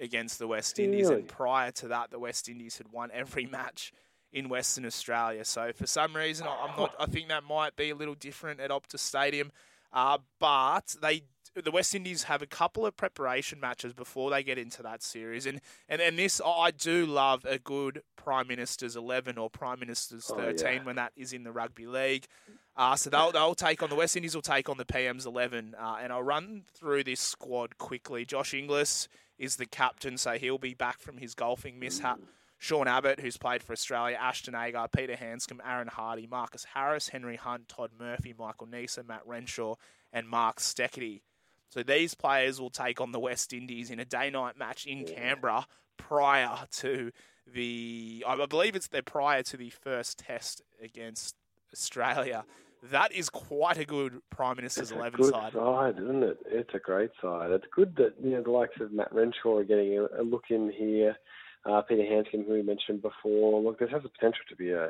against 0.00 0.38
the 0.38 0.46
West 0.46 0.78
Indies. 0.78 1.08
Really? 1.08 1.20
And 1.20 1.28
prior 1.28 1.70
to 1.72 1.88
that, 1.88 2.10
the 2.10 2.18
West 2.18 2.48
Indies 2.48 2.78
had 2.78 2.88
won 2.90 3.10
every 3.12 3.46
match 3.58 3.92
in 4.32 4.48
Western 4.48 4.86
Australia. 4.86 5.44
So 5.44 5.72
for 5.74 5.86
some 5.86 6.16
reason, 6.16 6.46
I'm 6.46 6.76
not. 6.76 6.94
I 6.98 7.06
think 7.06 7.28
that 7.28 7.44
might 7.44 7.76
be 7.76 7.90
a 7.90 7.94
little 7.94 8.14
different 8.14 8.60
at 8.60 8.70
Optus 8.70 9.00
Stadium. 9.00 9.52
Uh, 9.92 10.18
but 10.40 10.96
they, 11.02 11.22
the 11.62 11.70
West 11.70 11.94
Indies 11.94 12.24
have 12.24 12.40
a 12.42 12.46
couple 12.46 12.86
of 12.86 12.96
preparation 12.96 13.60
matches 13.60 13.92
before 13.92 14.30
they 14.30 14.42
get 14.42 14.56
into 14.58 14.82
that 14.82 15.02
series, 15.02 15.44
and 15.46 15.60
and, 15.88 16.00
and 16.00 16.18
this 16.18 16.40
I 16.44 16.70
do 16.70 17.04
love 17.06 17.44
a 17.44 17.58
good 17.58 18.02
Prime 18.16 18.48
Minister's 18.48 18.96
eleven 18.96 19.36
or 19.38 19.50
Prime 19.50 19.78
Minister's 19.80 20.30
Oh, 20.32 20.36
thirteen 20.36 20.76
yeah. 20.76 20.84
when 20.84 20.96
that 20.96 21.12
is 21.16 21.32
in 21.32 21.42
the 21.44 21.52
rugby 21.52 21.86
league. 21.86 22.26
Uh, 22.74 22.96
so 22.96 23.10
they'll 23.10 23.32
they'll 23.32 23.54
take 23.54 23.82
on 23.82 23.90
the 23.90 23.94
West 23.96 24.16
Indies 24.16 24.34
will 24.34 24.40
take 24.40 24.70
on 24.70 24.78
the 24.78 24.86
PM's 24.86 25.26
eleven, 25.26 25.74
uh, 25.78 25.98
and 26.00 26.10
I'll 26.10 26.22
run 26.22 26.62
through 26.74 27.04
this 27.04 27.20
squad 27.20 27.76
quickly. 27.76 28.24
Josh 28.24 28.54
Inglis 28.54 29.08
is 29.38 29.56
the 29.56 29.66
captain, 29.66 30.16
so 30.16 30.32
he'll 30.38 30.56
be 30.56 30.72
back 30.72 31.00
from 31.00 31.18
his 31.18 31.34
golfing 31.34 31.78
mishap. 31.78 32.18
Sean 32.62 32.86
Abbott, 32.86 33.18
who's 33.18 33.36
played 33.36 33.60
for 33.60 33.72
Australia, 33.72 34.16
Ashton 34.20 34.54
Agar, 34.54 34.86
Peter 34.86 35.16
Handscomb, 35.16 35.60
Aaron 35.66 35.88
Hardy, 35.88 36.28
Marcus 36.28 36.64
Harris, 36.74 37.08
Henry 37.08 37.34
Hunt, 37.34 37.66
Todd 37.66 37.90
Murphy, 37.98 38.36
Michael 38.38 38.68
Neser, 38.68 39.04
Matt 39.04 39.26
Renshaw, 39.26 39.74
and 40.12 40.28
Mark 40.28 40.60
Steketee. 40.60 41.22
So 41.70 41.82
these 41.82 42.14
players 42.14 42.60
will 42.60 42.70
take 42.70 43.00
on 43.00 43.10
the 43.10 43.18
West 43.18 43.52
Indies 43.52 43.90
in 43.90 43.98
a 43.98 44.04
day-night 44.04 44.56
match 44.56 44.86
in 44.86 45.04
Canberra 45.04 45.66
prior 45.96 46.68
to 46.74 47.10
the, 47.52 48.24
I 48.24 48.46
believe 48.46 48.76
it's 48.76 48.86
their 48.86 49.02
prior 49.02 49.42
to 49.42 49.56
the 49.56 49.70
first 49.70 50.20
test 50.20 50.62
against 50.80 51.34
Australia. 51.72 52.44
That 52.92 53.10
is 53.10 53.28
quite 53.28 53.76
a 53.76 53.84
good 53.84 54.20
Prime 54.30 54.54
Minister's 54.54 54.92
It's 54.92 54.92
a 54.92 54.98
11 54.98 55.20
good 55.20 55.32
side. 55.32 55.52
side, 55.52 55.98
isn't 55.98 56.22
it? 56.22 56.38
It's 56.46 56.74
a 56.74 56.78
great 56.78 57.10
side. 57.20 57.50
It's 57.50 57.66
good 57.74 57.96
that 57.96 58.14
you 58.22 58.30
know 58.30 58.42
the 58.44 58.52
likes 58.52 58.80
of 58.80 58.92
Matt 58.92 59.12
Renshaw 59.12 59.58
are 59.58 59.64
getting 59.64 59.98
a 60.16 60.22
look 60.22 60.44
in 60.50 60.70
here. 60.70 61.16
Uh, 61.64 61.80
Peter 61.82 62.02
Handscomb, 62.02 62.44
who 62.46 62.54
we 62.54 62.62
mentioned 62.62 63.02
before. 63.02 63.60
Look, 63.62 63.78
this 63.78 63.90
has 63.90 64.02
the 64.02 64.08
potential 64.08 64.40
to 64.48 64.56
be 64.56 64.70
a, 64.70 64.86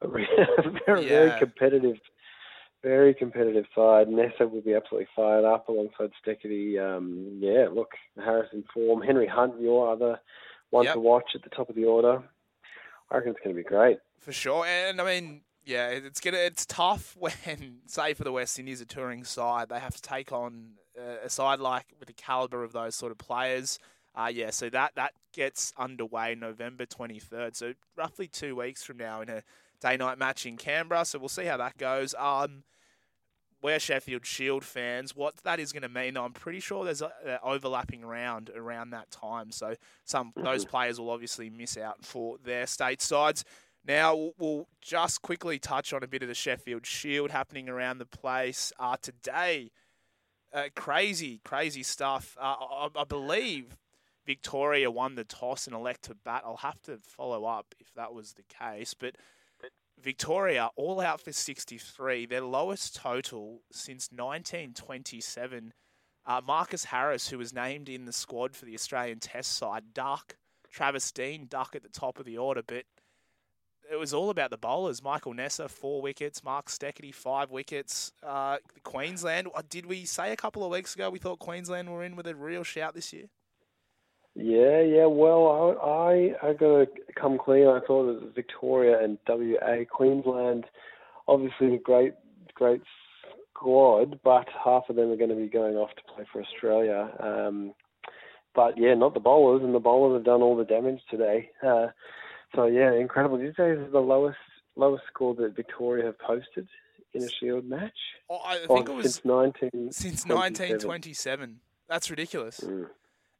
a 0.00 0.08
very, 0.08 0.26
very, 0.86 1.02
Yeah. 1.02 1.08
very 1.08 1.38
competitive, 1.38 1.96
very 2.82 3.12
competitive 3.14 3.66
side. 3.74 4.08
Neser 4.08 4.50
will 4.50 4.62
be 4.62 4.74
absolutely 4.74 5.08
fired 5.14 5.44
up 5.44 5.68
alongside 5.68 6.10
Steketee. 6.24 6.78
Um, 6.80 7.38
yeah, 7.40 7.66
look, 7.70 7.90
Harrison 8.16 8.64
form. 8.72 9.02
Henry 9.02 9.26
Hunt, 9.26 9.60
your 9.60 9.92
other 9.92 10.18
one 10.70 10.84
Yep. 10.86 10.94
to 10.94 11.00
watch 11.00 11.30
at 11.34 11.42
the 11.42 11.50
top 11.50 11.68
of 11.68 11.76
the 11.76 11.84
order. 11.84 12.22
I 13.10 13.16
reckon 13.16 13.32
it's 13.32 13.40
going 13.44 13.54
to 13.54 13.62
be 13.62 13.68
great. 13.68 13.98
For 14.20 14.32
sure, 14.32 14.64
and 14.66 15.00
I 15.00 15.04
mean, 15.04 15.42
yeah, 15.64 15.88
it's 15.88 16.20
gonna 16.20 16.36
it's 16.38 16.64
tough 16.64 17.14
when, 17.18 17.80
say, 17.86 18.14
for 18.14 18.24
the 18.24 18.32
West 18.32 18.58
Indies, 18.58 18.80
a 18.80 18.86
touring 18.86 19.24
side, 19.24 19.68
they 19.68 19.80
have 19.80 19.96
to 19.96 20.02
take 20.02 20.32
on 20.32 20.72
a 21.24 21.28
side 21.30 21.58
like 21.60 21.86
with 21.98 22.06
the 22.08 22.12
caliber 22.14 22.62
of 22.62 22.72
those 22.72 22.94
sort 22.94 23.10
of 23.12 23.18
players. 23.18 23.78
Uh, 24.14 24.30
yeah, 24.32 24.50
so 24.50 24.68
that 24.70 24.92
that 24.96 25.12
gets 25.32 25.72
underway 25.78 26.34
November 26.34 26.84
twenty 26.86 27.18
third, 27.20 27.54
so 27.56 27.74
roughly 27.96 28.26
two 28.26 28.56
weeks 28.56 28.82
from 28.82 28.96
now 28.96 29.20
in 29.20 29.28
a 29.28 29.42
day 29.80 29.96
night 29.96 30.18
match 30.18 30.46
in 30.46 30.56
Canberra. 30.56 31.04
So 31.04 31.18
we'll 31.18 31.28
see 31.28 31.44
how 31.44 31.56
that 31.58 31.78
goes. 31.78 32.14
Um, 32.18 32.64
we're 33.62 33.78
Sheffield 33.78 34.24
Shield 34.26 34.64
fans. 34.64 35.14
What 35.14 35.36
that 35.44 35.60
is 35.60 35.70
going 35.72 35.82
to 35.82 35.88
mean, 35.88 36.16
I'm 36.16 36.32
pretty 36.32 36.60
sure 36.60 36.84
there's 36.84 37.02
an 37.02 37.10
overlapping 37.42 38.02
round 38.04 38.50
around 38.50 38.90
that 38.90 39.10
time. 39.10 39.52
So 39.52 39.74
some 40.04 40.32
those 40.36 40.64
players 40.64 40.98
will 40.98 41.10
obviously 41.10 41.50
miss 41.50 41.76
out 41.76 42.04
for 42.04 42.38
their 42.42 42.66
state 42.66 43.02
sides. 43.02 43.44
Now 43.86 44.14
we'll- 44.16 44.34
we'll 44.38 44.68
just 44.80 45.22
quickly 45.22 45.58
touch 45.58 45.92
on 45.92 46.02
a 46.02 46.06
bit 46.08 46.22
of 46.22 46.28
the 46.28 46.34
Sheffield 46.34 46.84
Shield 46.86 47.30
happening 47.30 47.68
around 47.68 47.98
the 47.98 48.06
place 48.06 48.72
uh, 48.78 48.96
today. 49.00 49.70
Uh, 50.52 50.64
crazy, 50.74 51.40
crazy 51.44 51.82
stuff. 51.82 52.36
Uh, 52.40 52.56
I, 52.58 52.88
I 52.96 53.04
believe 53.04 53.76
Victoria 54.26 54.90
won 54.90 55.14
the 55.14 55.24
toss 55.24 55.66
and 55.66 55.74
elect 55.74 56.04
to 56.04 56.14
bat. 56.14 56.42
I'll 56.44 56.56
have 56.58 56.80
to 56.82 56.98
follow 57.02 57.44
up 57.44 57.74
if 57.78 57.92
that 57.94 58.12
was 58.12 58.34
the 58.34 58.42
case, 58.42 58.94
but 58.94 59.16
Victoria 60.02 60.70
all 60.76 61.00
out 61.00 61.20
for 61.20 61.32
63, 61.32 62.26
their 62.26 62.40
lowest 62.40 62.96
total 62.96 63.62
since 63.70 64.08
1927. 64.10 65.72
Uh, 66.26 66.40
Marcus 66.46 66.84
Harris, 66.84 67.28
who 67.28 67.38
was 67.38 67.52
named 67.52 67.88
in 67.88 68.04
the 68.04 68.12
squad 68.12 68.54
for 68.54 68.64
the 68.64 68.74
Australian 68.74 69.18
Test 69.18 69.52
side, 69.52 69.94
duck. 69.94 70.36
Travis 70.70 71.10
Dean, 71.10 71.46
duck 71.48 71.74
at 71.74 71.82
the 71.82 71.88
top 71.88 72.18
of 72.18 72.26
the 72.26 72.38
order, 72.38 72.62
but 72.64 72.84
it 73.90 73.96
was 73.96 74.14
all 74.14 74.30
about 74.30 74.50
the 74.50 74.56
bowlers. 74.56 75.02
Michael 75.02 75.34
Neser, 75.34 75.68
four 75.68 76.00
wickets. 76.00 76.44
Mark 76.44 76.66
Steketee, 76.68 77.12
five 77.12 77.50
wickets. 77.50 78.12
Uh, 78.22 78.58
Queensland, 78.84 79.48
did 79.68 79.86
we 79.86 80.04
say 80.04 80.32
a 80.32 80.36
couple 80.36 80.64
of 80.64 80.70
weeks 80.70 80.94
ago 80.94 81.10
we 81.10 81.18
thought 81.18 81.40
Queensland 81.40 81.90
were 81.90 82.04
in 82.04 82.14
with 82.14 82.28
a 82.28 82.34
real 82.34 82.62
shout 82.62 82.94
this 82.94 83.12
year? 83.12 83.26
Yeah, 84.34 84.80
yeah. 84.80 85.06
Well, 85.06 85.76
I 85.82 85.86
I, 86.44 86.50
I 86.50 86.52
got 86.52 86.78
to 86.78 86.86
come 87.20 87.38
clean. 87.38 87.66
I 87.66 87.80
thought 87.86 88.08
it 88.08 88.22
was 88.22 88.32
Victoria 88.34 89.02
and 89.02 89.18
WA, 89.28 89.84
Queensland. 89.90 90.64
Obviously, 91.26 91.74
a 91.74 91.78
great 91.78 92.14
great 92.54 92.82
squad, 93.54 94.20
but 94.22 94.46
half 94.64 94.84
of 94.88 94.96
them 94.96 95.10
are 95.10 95.16
going 95.16 95.30
to 95.30 95.36
be 95.36 95.48
going 95.48 95.76
off 95.76 95.90
to 95.96 96.14
play 96.14 96.24
for 96.32 96.42
Australia. 96.42 97.10
Um, 97.20 97.74
but 98.54 98.76
yeah, 98.76 98.94
not 98.94 99.14
the 99.14 99.20
bowlers, 99.20 99.62
and 99.62 99.74
the 99.74 99.80
bowlers 99.80 100.18
have 100.18 100.24
done 100.24 100.42
all 100.42 100.56
the 100.56 100.64
damage 100.64 101.00
today. 101.10 101.50
Uh, 101.64 101.88
so 102.54 102.66
yeah, 102.66 102.92
incredible. 102.94 103.36
Did 103.36 103.46
you 103.46 103.54
say 103.56 103.74
this 103.74 103.86
is 103.86 103.92
the 103.92 104.00
lowest 104.00 104.38
lowest 104.76 105.04
score 105.12 105.34
that 105.34 105.54
Victoria 105.54 106.06
have 106.06 106.18
posted 106.18 106.68
in 107.14 107.22
a 107.22 107.28
Shield 107.28 107.64
match? 107.64 107.98
Oh, 108.28 108.40
I 108.44 108.58
think 108.66 108.88
it 108.88 108.94
was 108.94 109.14
since 109.14 109.24
nineteen 109.24 109.92
since 109.92 110.26
1927. 110.26 111.60
That's 111.88 112.10
ridiculous. 112.10 112.60
Mm. 112.60 112.86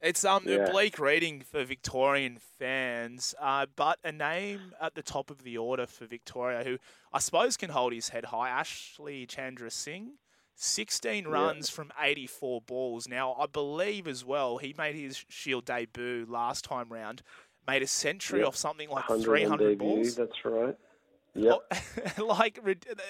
It's 0.01 0.25
um 0.25 0.45
Yeah. 0.47 0.65
bleak 0.71 0.97
reading 0.97 1.41
for 1.41 1.63
Victorian 1.63 2.37
fans, 2.39 3.35
uh, 3.39 3.67
but 3.75 3.99
a 4.03 4.11
name 4.11 4.73
at 4.81 4.95
the 4.95 5.03
top 5.03 5.29
of 5.29 5.43
the 5.43 5.57
order 5.57 5.85
for 5.85 6.05
Victoria 6.05 6.63
who 6.63 6.79
I 7.13 7.19
suppose 7.19 7.55
can 7.55 7.69
hold 7.69 7.93
his 7.93 8.09
head 8.09 8.25
high. 8.25 8.49
Ashley 8.49 9.27
Chandrasinghe, 9.27 10.13
16 10.55 11.27
runs 11.27 11.69
from 11.69 11.91
84 11.99 12.61
balls. 12.61 13.07
Now 13.07 13.35
I 13.35 13.45
believe 13.45 14.07
as 14.07 14.25
well 14.25 14.57
he 14.57 14.73
made 14.75 14.95
his 14.95 15.23
Shield 15.29 15.65
debut 15.65 16.25
last 16.27 16.65
time 16.65 16.89
round, 16.89 17.21
made 17.67 17.83
a 17.83 17.87
century 17.87 18.39
Yep. 18.39 18.47
off 18.47 18.55
something 18.55 18.89
like 18.89 19.05
300 19.05 19.77
debut, 19.77 19.77
balls. 19.77 20.15
That's 20.15 20.45
right. 20.45 20.75
Yep. 21.33 22.17
like 22.17 22.59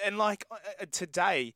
and 0.06 0.18
like 0.20 0.46
uh, 0.52 0.56
uh, 0.82 0.86
today, 0.92 1.56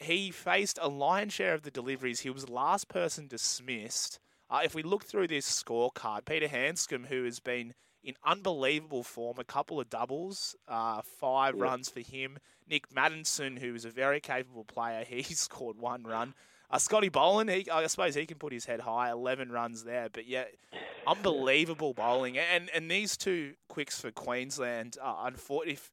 he 0.00 0.30
faced 0.30 0.78
a 0.82 0.88
lion's 0.88 1.32
share 1.32 1.54
of 1.54 1.62
the 1.62 1.70
deliveries. 1.70 2.20
He 2.20 2.30
was 2.30 2.44
the 2.44 2.52
last 2.52 2.88
person 2.88 3.26
dismissed. 3.26 4.18
Uh, 4.50 4.60
if 4.64 4.74
we 4.74 4.82
look 4.82 5.04
through 5.04 5.28
this 5.28 5.46
scorecard, 5.62 6.24
Peter 6.24 6.48
Handscomb, 6.48 7.06
who 7.06 7.24
has 7.24 7.40
been 7.40 7.74
in 8.02 8.14
unbelievable 8.24 9.02
form, 9.02 9.38
a 9.38 9.44
couple 9.44 9.80
of 9.80 9.88
doubles, 9.88 10.54
uh, 10.68 11.00
five 11.02 11.54
Yep. 11.54 11.62
runs 11.62 11.88
for 11.88 12.00
him. 12.00 12.38
Nick 12.68 12.88
Maddinson, 12.90 13.58
who 13.58 13.74
is 13.74 13.84
a 13.84 13.90
very 13.90 14.20
capable 14.20 14.64
player, 14.64 15.04
he 15.08 15.22
scored 15.22 15.78
one 15.78 16.04
run. 16.04 16.34
Uh, 16.70 16.78
Scotty 16.78 17.08
Boland, 17.08 17.50
he, 17.50 17.70
I 17.70 17.86
suppose 17.86 18.14
he 18.14 18.26
can 18.26 18.38
put 18.38 18.52
his 18.52 18.64
head 18.66 18.80
high, 18.80 19.10
11 19.10 19.50
runs 19.52 19.84
there. 19.84 20.08
But 20.12 20.26
yeah, 20.26 20.44
unbelievable 21.06 21.94
bowling. 21.94 22.36
And 22.38 22.70
and 22.74 22.90
these 22.90 23.16
two 23.16 23.54
quicks 23.68 24.00
for 24.00 24.10
Queensland, 24.10 24.96
uh, 25.00 25.28
unfor- 25.30 25.66
if 25.66 25.90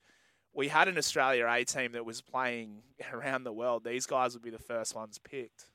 we 0.54 0.68
had 0.68 0.88
an 0.88 0.98
Australia 0.98 1.48
A 1.48 1.64
team 1.64 1.94
that 1.94 2.06
was 2.06 2.22
playing 2.22 2.84
around 3.14 3.44
the 3.44 3.54
world, 3.54 3.84
these 3.84 4.06
guys 4.06 4.34
would 4.34 4.44
be 4.44 4.50
the 4.50 4.60
first 4.60 4.96
ones 4.96 5.18
picked. 5.20 5.68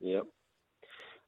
Yep. 0.00 0.24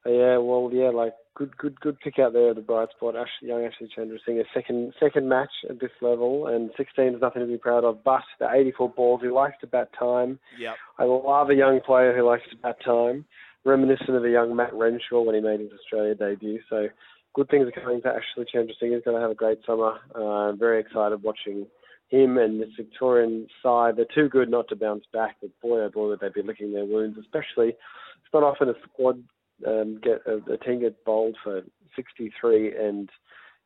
Yeah, 0.06 0.38
well, 0.38 0.68
yeah, 0.72 0.90
like 0.90 1.14
good, 1.34 1.56
good, 1.56 1.80
good 1.80 1.98
pick 2.00 2.18
out 2.18 2.32
there. 2.32 2.54
The 2.54 2.60
bright 2.60 2.88
spot, 2.96 3.16
Ash, 3.16 3.28
young 3.40 3.64
Ashley 3.64 3.88
Chandrasinghe, 3.96 4.40
a 4.40 4.44
second, 4.52 4.92
second 4.98 5.28
match 5.28 5.50
at 5.70 5.80
this 5.80 5.92
level, 6.00 6.48
and 6.48 6.70
16 6.76 7.14
is 7.14 7.20
nothing 7.20 7.42
to 7.42 7.48
be 7.48 7.58
proud 7.58 7.84
of. 7.84 8.02
But 8.04 8.22
the 8.40 8.48
84 8.50 8.90
balls, 8.90 9.20
he 9.22 9.28
likes 9.28 9.56
to 9.60 9.66
bat 9.66 9.90
time. 9.98 10.38
Yep. 10.58 10.74
I 10.98 11.04
love 11.04 11.50
a 11.50 11.54
young 11.54 11.80
player 11.84 12.16
who 12.16 12.26
likes 12.26 12.42
to 12.50 12.56
bat 12.56 12.76
time, 12.84 13.24
reminiscent 13.64 14.10
of 14.16 14.24
a 14.24 14.30
young 14.30 14.56
Matt 14.56 14.74
Renshaw 14.74 15.22
when 15.22 15.34
he 15.34 15.40
made 15.40 15.60
his 15.60 15.70
Australia 15.72 16.14
debut. 16.14 16.60
So, 16.68 16.88
good 17.34 17.48
things 17.48 17.66
are 17.68 17.80
coming 17.80 18.02
to 18.02 18.08
Ashley 18.08 18.46
Chandrasinghe. 18.52 18.94
He's 18.94 19.04
going 19.04 19.16
to 19.16 19.22
have 19.22 19.30
a 19.30 19.36
great 19.36 19.58
summer. 19.66 20.00
Uh, 20.14 20.50
I'm 20.50 20.58
very 20.58 20.80
excited 20.80 21.22
watching 21.22 21.66
him 22.08 22.36
and 22.38 22.60
this 22.60 22.68
Victorian 22.76 23.46
side. 23.62 23.96
They're 23.96 24.04
too 24.14 24.28
good 24.28 24.50
not 24.50 24.68
to 24.68 24.76
bounce 24.76 25.04
back. 25.12 25.36
But 25.40 25.50
boy, 25.62 25.80
oh 25.80 25.90
boy, 25.90 26.08
would 26.08 26.20
they 26.20 26.28
be 26.28 26.46
licking 26.46 26.72
their 26.72 26.84
wounds. 26.84 27.16
Especially, 27.18 27.68
it's 27.68 28.34
not 28.34 28.42
often 28.42 28.68
a 28.68 28.74
squad 28.84 29.22
um, 29.66 30.00
get 30.02 30.22
a, 30.26 30.36
a 30.52 30.76
get 30.76 31.04
bowled 31.04 31.36
for 31.42 31.62
63 31.96 32.76
and 32.76 33.10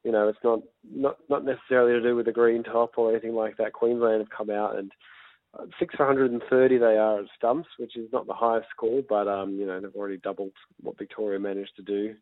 you 0.07 0.13
know, 0.13 0.29
it's 0.29 0.39
not 0.45 0.61
not 0.89 1.17
not 1.29 1.45
necessarily 1.45 1.93
to 1.95 2.01
do 2.01 2.15
with 2.15 2.27
the 2.27 2.33
green 2.33 2.63
top 2.63 2.93
or 2.97 3.11
anything 3.11 3.35
like 3.35 3.57
that. 3.57 3.73
Queensland 3.73 4.21
have 4.21 4.31
come 4.31 4.51
out 4.51 4.79
and 4.79 4.93
uh, 5.59 5.65
six 5.81 5.97
for 5.97 6.07
130 6.07 6.79
they 6.79 6.85
are 6.97 7.21
at 7.21 7.27
stumps, 7.37 7.69
which 7.77 7.97
is 7.97 8.09
not 8.13 8.29
the 8.29 8.33
highest 8.33 8.69
score, 8.71 9.03
but 9.09 9.27
um, 9.27 9.57
you 9.57 9.67
know 9.67 9.81
they've 9.81 9.97
already 9.97 10.19
doubled 10.19 10.53
what 10.81 10.97
Victoria 10.97 11.41
managed 11.41 11.75
to 11.75 11.83
do. 11.83 12.15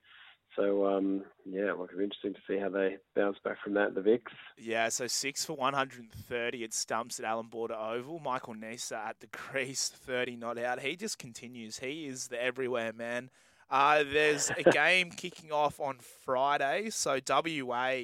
So 0.57 0.87
um, 0.87 1.25
yeah, 1.45 1.73
it'll 1.73 1.87
be 1.87 2.05
interesting 2.05 2.33
to 2.33 2.41
see 2.49 2.59
how 2.59 2.71
they 2.71 2.97
bounce 3.15 3.37
back 3.45 3.59
from 3.63 3.75
that. 3.75 3.95
The 3.95 4.01
Vics. 4.01 4.33
Yeah, 4.57 4.89
so 4.89 5.07
six 5.07 5.45
for 5.45 5.55
130 5.55 6.65
at 6.65 6.73
stumps 6.73 7.19
at 7.19 7.27
Allan 7.27 7.49
Border 7.49 7.75
Oval. 7.75 8.19
Michael 8.19 8.55
Neser 8.55 8.97
at 8.97 9.21
the 9.21 9.27
crease, 9.27 9.91
30 9.91 10.37
not 10.37 10.57
out. 10.59 10.81
He 10.81 10.97
just 10.97 11.19
continues. 11.19 11.81
He 11.81 12.07
is 12.07 12.29
the 12.29 12.43
everywhere 12.43 12.95
man. 12.95 13.29
Uh, 13.70 14.05
there's 14.05 14.50
a 14.50 14.62
game 14.70 15.11
kicking 15.11 15.53
off 15.53 15.81
on 15.81 15.98
Friday. 15.98 16.90
So 16.90 17.18
WA, 17.27 17.94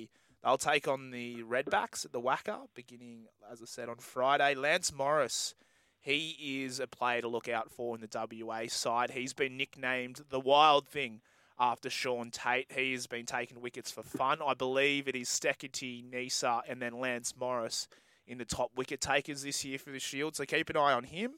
they'll 0.43 0.59
take 0.59 0.89
on 0.89 1.11
the 1.11 1.43
Redbacks 1.43 2.05
at 2.05 2.13
the 2.13 2.21
WACA, 2.21 2.69
beginning, 2.75 3.27
as 3.51 3.63
I 3.63 3.67
said, 3.67 3.89
on 3.89 3.97
Friday. 3.97 4.55
Lance 4.55 4.93
Morris, 4.93 5.55
he 6.01 6.65
is 6.65 6.81
a 6.81 6.87
player 6.87 7.21
to 7.21 7.29
look 7.29 7.49
out 7.49 7.71
for 7.71 7.95
in 7.95 8.01
the 8.01 8.29
WA 8.45 8.63
side. 8.69 9.11
He's 9.11 9.33
been 9.33 9.57
nicknamed 9.57 10.23
the 10.31 10.41
Wild 10.41 10.89
Thing 10.89 11.21
after 11.59 11.91
Shaun 11.91 12.31
Tait. 12.31 12.73
He 12.75 12.93
has 12.93 13.07
been 13.07 13.27
taking 13.27 13.61
wickets 13.61 13.91
for 13.91 14.03
fun. 14.03 14.39
I 14.45 14.55
believe 14.55 15.07
it 15.07 15.15
is 15.15 15.29
Steketee, 15.29 16.11
Neser, 16.11 16.63
and 16.67 16.81
then 16.81 16.99
Lance 16.99 17.35
Morris 17.39 17.87
in 18.27 18.39
the 18.39 18.45
top 18.47 18.71
wicket 18.77 19.01
takers 19.01 19.43
this 19.43 19.65
year 19.65 19.79
for 19.79 19.91
the 19.91 19.99
Shield. 19.99 20.37
So 20.37 20.45
keep 20.47 20.71
an 20.71 20.77
eye 20.77 20.93
on 20.93 21.05
him. 21.05 21.33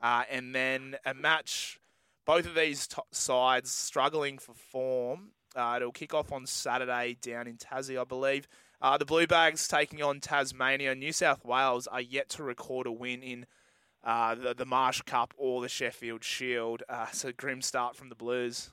Uh, 0.00 0.22
and 0.30 0.54
then 0.54 0.96
a 1.04 1.14
match 1.14 1.80
both 2.26 2.46
of 2.46 2.54
these 2.54 2.86
t- 2.86 3.00
sides 3.12 3.70
struggling 3.70 4.38
for 4.38 4.52
form. 4.52 5.30
Uh, 5.54 5.74
it'll 5.76 5.92
kick 5.92 6.12
off 6.12 6.32
on 6.32 6.46
Saturday 6.46 7.16
down 7.22 7.46
in 7.46 7.56
Tassie, 7.56 7.98
I 7.98 8.04
believe. 8.04 8.46
Uh, 8.82 8.98
the 8.98 9.06
Blue 9.06 9.26
Bags 9.26 9.66
taking 9.68 10.02
on 10.02 10.20
Tasmania. 10.20 10.94
New 10.94 11.12
South 11.12 11.44
Wales 11.44 11.86
are 11.86 12.00
yet 12.00 12.28
to 12.30 12.42
record 12.42 12.86
a 12.86 12.92
win 12.92 13.22
in 13.22 13.46
uh, 14.04 14.34
the, 14.34 14.54
the 14.54 14.66
Marsh 14.66 15.00
Cup 15.02 15.32
or 15.38 15.62
the 15.62 15.68
Sheffield 15.68 16.22
Shield. 16.22 16.82
Uh, 16.88 17.06
so 17.12 17.32
grim 17.34 17.62
start 17.62 17.96
from 17.96 18.10
the 18.10 18.14
Blues 18.14 18.72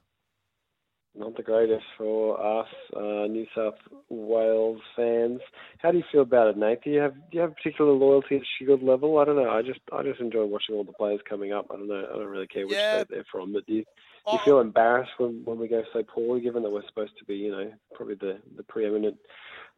not 1.16 1.36
the 1.38 1.44
greatest 1.44 1.86
for 1.98 2.40
us 2.62 2.68
uh, 2.96 3.28
New 3.28 3.46
South 3.56 3.76
Wales 4.10 4.82
fans. 4.96 5.40
How 5.78 5.92
do 5.92 5.98
you 5.98 6.04
feel 6.12 6.22
about 6.22 6.48
it, 6.48 6.58
Nate? 6.58 6.84
Do 6.84 6.90
you 6.90 7.00
have 7.00 7.14
do 7.14 7.22
you 7.32 7.42
have 7.42 7.52
a 7.52 7.56
particular 7.56 7.92
loyalty 7.92 8.38
at 8.38 8.42
Shield 8.58 8.82
level? 8.82 9.20
I 9.20 9.26
don't 9.26 9.36
know. 9.36 9.50
I 9.50 9.62
just 9.62 9.80
I 9.92 10.02
just 10.04 10.20
enjoy 10.20 10.46
watching 10.46 10.76
all 10.76 10.84
the 10.84 10.94
players 10.94 11.22
coming 11.28 11.54
up. 11.54 11.68
I 11.72 11.76
don't 11.76 11.88
know. 11.88 12.08
I 12.12 12.18
don't 12.18 12.28
really 12.28 12.48
care 12.48 12.66
which 12.66 12.76
yeah. 12.76 12.98
state 12.98 13.10
they're 13.10 13.26
from. 13.32 13.54
But 13.54 13.68
do 13.68 13.74
you, 13.74 13.84
do 14.26 14.34
you 14.34 14.40
feel 14.44 14.60
embarrassed 14.60 15.12
when 15.18 15.42
when 15.46 15.60
we 15.60 15.68
go 15.68 15.84
so 15.94 16.04
poorly, 16.04 16.42
given 16.42 16.64
that 16.64 16.72
we're 16.72 16.88
supposed 16.88 17.18
to 17.20 17.26
be, 17.26 17.36
you 17.36 17.52
know, 17.52 17.72
probably 17.94 18.16
the 18.16 18.40
the 18.58 18.64
preeminent, 18.64 19.18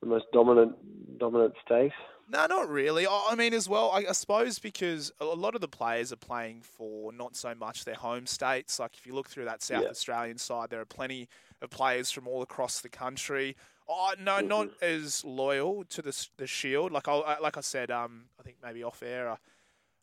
the 0.01 0.07
most 0.07 0.25
dominant 0.33 0.75
dominant 1.19 1.53
state? 1.65 1.91
No, 2.27 2.47
not 2.47 2.69
really. 2.69 3.05
I 3.07 3.35
mean, 3.35 3.53
as 3.53 3.69
well, 3.69 3.91
I 3.91 4.11
suppose 4.13 4.57
because 4.57 5.11
a 5.19 5.25
lot 5.25 5.53
of 5.53 5.61
the 5.61 5.67
players 5.67 6.11
are 6.11 6.17
playing 6.17 6.61
for 6.61 7.13
not 7.13 7.35
so 7.35 7.53
much 7.53 7.85
their 7.85 7.95
home 7.95 8.25
states. 8.25 8.79
Like 8.79 8.95
if 8.97 9.05
you 9.05 9.13
look 9.13 9.29
through 9.29 9.45
that 9.45 9.61
South 9.61 9.83
yeah. 9.83 9.89
Australian 9.89 10.39
side, 10.39 10.71
there 10.71 10.81
are 10.81 10.85
plenty 10.85 11.29
of 11.61 11.69
players 11.69 12.09
from 12.09 12.27
all 12.27 12.41
across 12.41 12.81
the 12.81 12.89
country. 12.89 13.55
Oh, 13.87 14.13
no, 14.19 14.37
mm-hmm. 14.37 14.47
not 14.47 14.69
as 14.81 15.23
loyal 15.23 15.83
to 15.89 16.01
the 16.01 16.27
the 16.37 16.47
Shield. 16.47 16.91
Like 16.91 17.07
I 17.07 17.37
like 17.39 17.57
I 17.57 17.61
said, 17.61 17.91
um, 17.91 18.25
I 18.39 18.43
think 18.43 18.57
maybe 18.63 18.83
off 18.83 19.03
air. 19.03 19.29
Uh, 19.29 19.35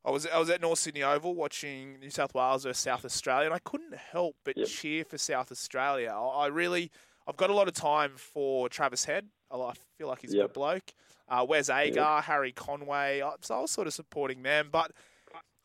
I 0.05 0.11
was 0.13 0.27
I 0.27 0.39
was 0.39 0.51
at 0.51 0.61
North 0.61 0.79
Sydney 0.79 1.03
Oval 1.03 1.35
watching 1.35 1.99
New 1.99 2.11
South 2.11 2.35
Wales 2.35 2.63
versus 2.63 2.83
South 2.83 3.05
Australia, 3.05 3.47
and 3.47 3.55
I 3.55 3.59
couldn't 3.59 3.95
help 3.95 4.37
but 4.45 4.57
yep. 4.57 4.69
cheer 4.69 5.05
for 5.05 5.19
South 5.19 5.51
Australia. 5.51 6.11
I, 6.11 6.45
I 6.45 6.47
really, 6.47 6.93
I've 7.27 7.37
got 7.37 7.51
a 7.51 7.55
lot 7.55 7.69
of 7.69 7.75
time 7.75 8.13
for 8.17 8.69
Travis 8.69 9.05
Head. 9.05 9.27
I 9.51 9.73
feel 9.99 10.09
like 10.09 10.21
he's 10.21 10.33
yep. 10.33 10.45
a 10.45 10.49
good 10.49 10.55
bloke. 10.55 10.93
Uh, 11.29 11.45
Wes 11.49 11.71
Agar, 11.71 12.01
yeah. 12.01 12.23
Harry 12.23 12.53
Conway. 12.53 13.21
Uh, 13.21 13.33
so 13.41 13.57
I 13.57 13.61
was 13.61 13.71
sort 13.71 13.87
of 13.87 13.95
supporting 13.95 14.43
them, 14.43 14.69
but 14.73 14.93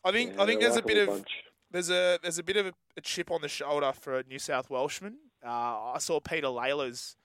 I 0.04 0.12
think 0.12 0.34
yeah, 0.34 0.42
I 0.42 0.46
think 0.46 0.60
there's 0.60 0.76
a 0.76 0.82
bit 0.82 0.96
of 0.98 1.08
bunch. 1.08 1.30
there's 1.70 1.90
a 1.90 2.18
there's 2.22 2.38
a 2.38 2.42
bit 2.42 2.56
of 2.56 2.66
a, 2.66 2.72
a, 2.96 3.00
chip 3.00 3.30
on 3.30 3.42
the 3.42 3.48
shoulder 3.48 3.92
for 3.92 4.18
a 4.18 4.22
New 4.24 4.38
South 4.38 4.70
Welshman. 4.70 5.16
Uh, 5.44 5.92
I 5.94 5.98
saw 5.98 6.20
Peter 6.20 6.48
Lalor's 6.48 7.16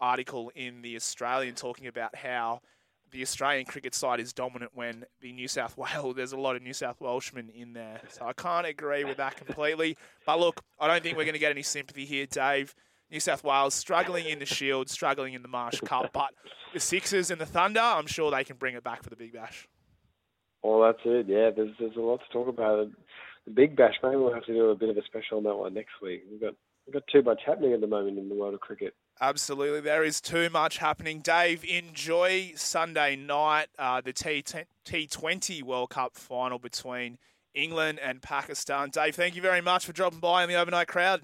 article 0.00 0.50
in 0.54 0.82
the 0.82 0.96
Australian 0.96 1.54
talking 1.54 1.86
about 1.86 2.16
how 2.16 2.60
the 3.12 3.22
Australian 3.22 3.64
cricket 3.64 3.94
side 3.94 4.18
is 4.18 4.32
dominant 4.32 4.72
when 4.74 5.04
the 5.20 5.32
New 5.32 5.46
South 5.46 5.76
Wales 5.78 6.16
there's 6.16 6.32
a 6.32 6.36
lot 6.36 6.56
of 6.56 6.62
New 6.62 6.72
South 6.72 7.00
Welshmen 7.00 7.50
in 7.50 7.74
there. 7.74 8.00
So 8.08 8.26
I 8.26 8.32
can't 8.32 8.66
agree 8.66 9.04
with 9.04 9.18
that 9.18 9.36
completely. 9.36 9.96
But 10.26 10.40
look, 10.40 10.62
I 10.80 10.88
don't 10.88 11.02
think 11.02 11.16
we're 11.16 11.24
going 11.24 11.34
to 11.34 11.40
get 11.40 11.52
any 11.52 11.62
sympathy 11.62 12.04
here, 12.04 12.26
Dave. 12.26 12.74
New 13.14 13.20
South 13.20 13.44
Wales 13.44 13.74
struggling 13.74 14.26
in 14.26 14.40
the 14.40 14.44
Shield, 14.44 14.90
struggling 14.90 15.34
in 15.34 15.42
the 15.42 15.48
Marsh 15.48 15.80
Cup, 15.82 16.10
but 16.12 16.34
the 16.72 16.80
Sixers 16.80 17.30
and 17.30 17.40
the 17.40 17.46
Thunder, 17.46 17.78
I'm 17.78 18.08
sure 18.08 18.32
they 18.32 18.42
can 18.42 18.56
bring 18.56 18.74
it 18.74 18.82
back 18.82 19.04
for 19.04 19.08
the 19.08 19.14
Big 19.14 19.32
Bash. 19.32 19.68
Well, 20.64 20.80
that's 20.80 20.98
it. 21.04 21.26
Yeah, 21.28 21.50
there's 21.54 21.70
there's 21.78 21.94
a 21.96 22.00
lot 22.00 22.20
to 22.26 22.32
talk 22.32 22.48
about. 22.48 22.88
The 23.44 23.52
Big 23.52 23.76
Bash, 23.76 23.94
maybe 24.02 24.16
we'll 24.16 24.34
have 24.34 24.44
to 24.46 24.52
do 24.52 24.70
a 24.70 24.74
bit 24.74 24.88
of 24.88 24.96
a 24.96 25.02
special 25.04 25.38
on 25.38 25.44
that 25.44 25.54
one 25.54 25.74
next 25.74 25.92
week. 26.02 26.24
We've 26.28 26.40
got 26.40 26.54
we've 26.86 26.94
got 26.94 27.04
too 27.06 27.22
much 27.22 27.42
happening 27.46 27.72
at 27.72 27.80
the 27.80 27.86
moment 27.86 28.18
in 28.18 28.28
the 28.28 28.34
world 28.34 28.54
of 28.54 28.60
cricket. 28.60 28.94
Absolutely, 29.20 29.80
there 29.80 30.02
is 30.02 30.20
too 30.20 30.50
much 30.50 30.78
happening. 30.78 31.20
Dave, 31.20 31.62
enjoy 31.62 32.52
Sunday 32.56 33.14
night, 33.14 33.68
uh, 33.78 34.00
the 34.00 34.12
T 34.12 34.42
T20 34.84 35.62
World 35.62 35.90
Cup 35.90 36.16
final 36.16 36.58
between 36.58 37.18
England 37.54 38.00
and 38.02 38.20
Pakistan. 38.20 38.90
Dave, 38.90 39.14
thank 39.14 39.36
you 39.36 39.42
very 39.42 39.60
much 39.60 39.86
for 39.86 39.92
dropping 39.92 40.18
by 40.18 40.42
in 40.42 40.48
the 40.48 40.56
overnight 40.56 40.88
crowd. 40.88 41.22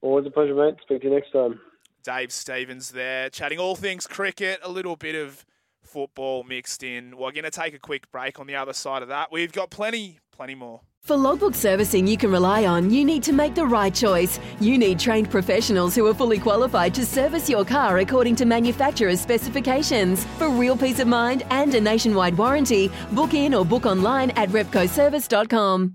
Always 0.00 0.26
a 0.26 0.30
pleasure, 0.30 0.54
mate. 0.54 0.74
Speak 0.82 1.02
to 1.02 1.08
you 1.08 1.14
next 1.14 1.32
time. 1.32 1.60
Dave 2.04 2.32
Stevens 2.32 2.92
there, 2.92 3.28
chatting 3.28 3.58
all 3.58 3.76
things 3.76 4.06
cricket, 4.06 4.60
a 4.62 4.70
little 4.70 4.96
bit 4.96 5.14
of 5.14 5.44
football 5.82 6.44
mixed 6.44 6.82
in. 6.82 7.16
We're 7.16 7.32
going 7.32 7.44
to 7.44 7.50
take 7.50 7.74
a 7.74 7.78
quick 7.78 8.10
break 8.10 8.38
on 8.38 8.46
the 8.46 8.56
other 8.56 8.72
side 8.72 9.02
of 9.02 9.08
that. 9.08 9.32
We've 9.32 9.52
got 9.52 9.70
plenty, 9.70 10.20
plenty 10.30 10.54
more. 10.54 10.80
For 11.02 11.16
logbook 11.16 11.54
servicing 11.54 12.06
you 12.06 12.18
can 12.18 12.30
rely 12.30 12.66
on, 12.66 12.90
you 12.90 13.04
need 13.04 13.22
to 13.22 13.32
make 13.32 13.54
the 13.54 13.66
right 13.66 13.94
choice. 13.94 14.38
You 14.60 14.76
need 14.76 14.98
trained 14.98 15.30
professionals 15.30 15.94
who 15.94 16.06
are 16.06 16.14
fully 16.14 16.38
qualified 16.38 16.94
to 16.94 17.06
service 17.06 17.48
your 17.48 17.64
car 17.64 17.98
according 17.98 18.36
to 18.36 18.44
manufacturer's 18.44 19.20
specifications. 19.20 20.24
For 20.36 20.50
real 20.50 20.76
peace 20.76 21.00
of 21.00 21.08
mind 21.08 21.44
and 21.50 21.74
a 21.74 21.80
nationwide 21.80 22.36
warranty, 22.36 22.90
book 23.12 23.32
in 23.32 23.54
or 23.54 23.64
book 23.64 23.86
online 23.86 24.30
at 24.32 24.50
repcoservice.com. 24.50 25.94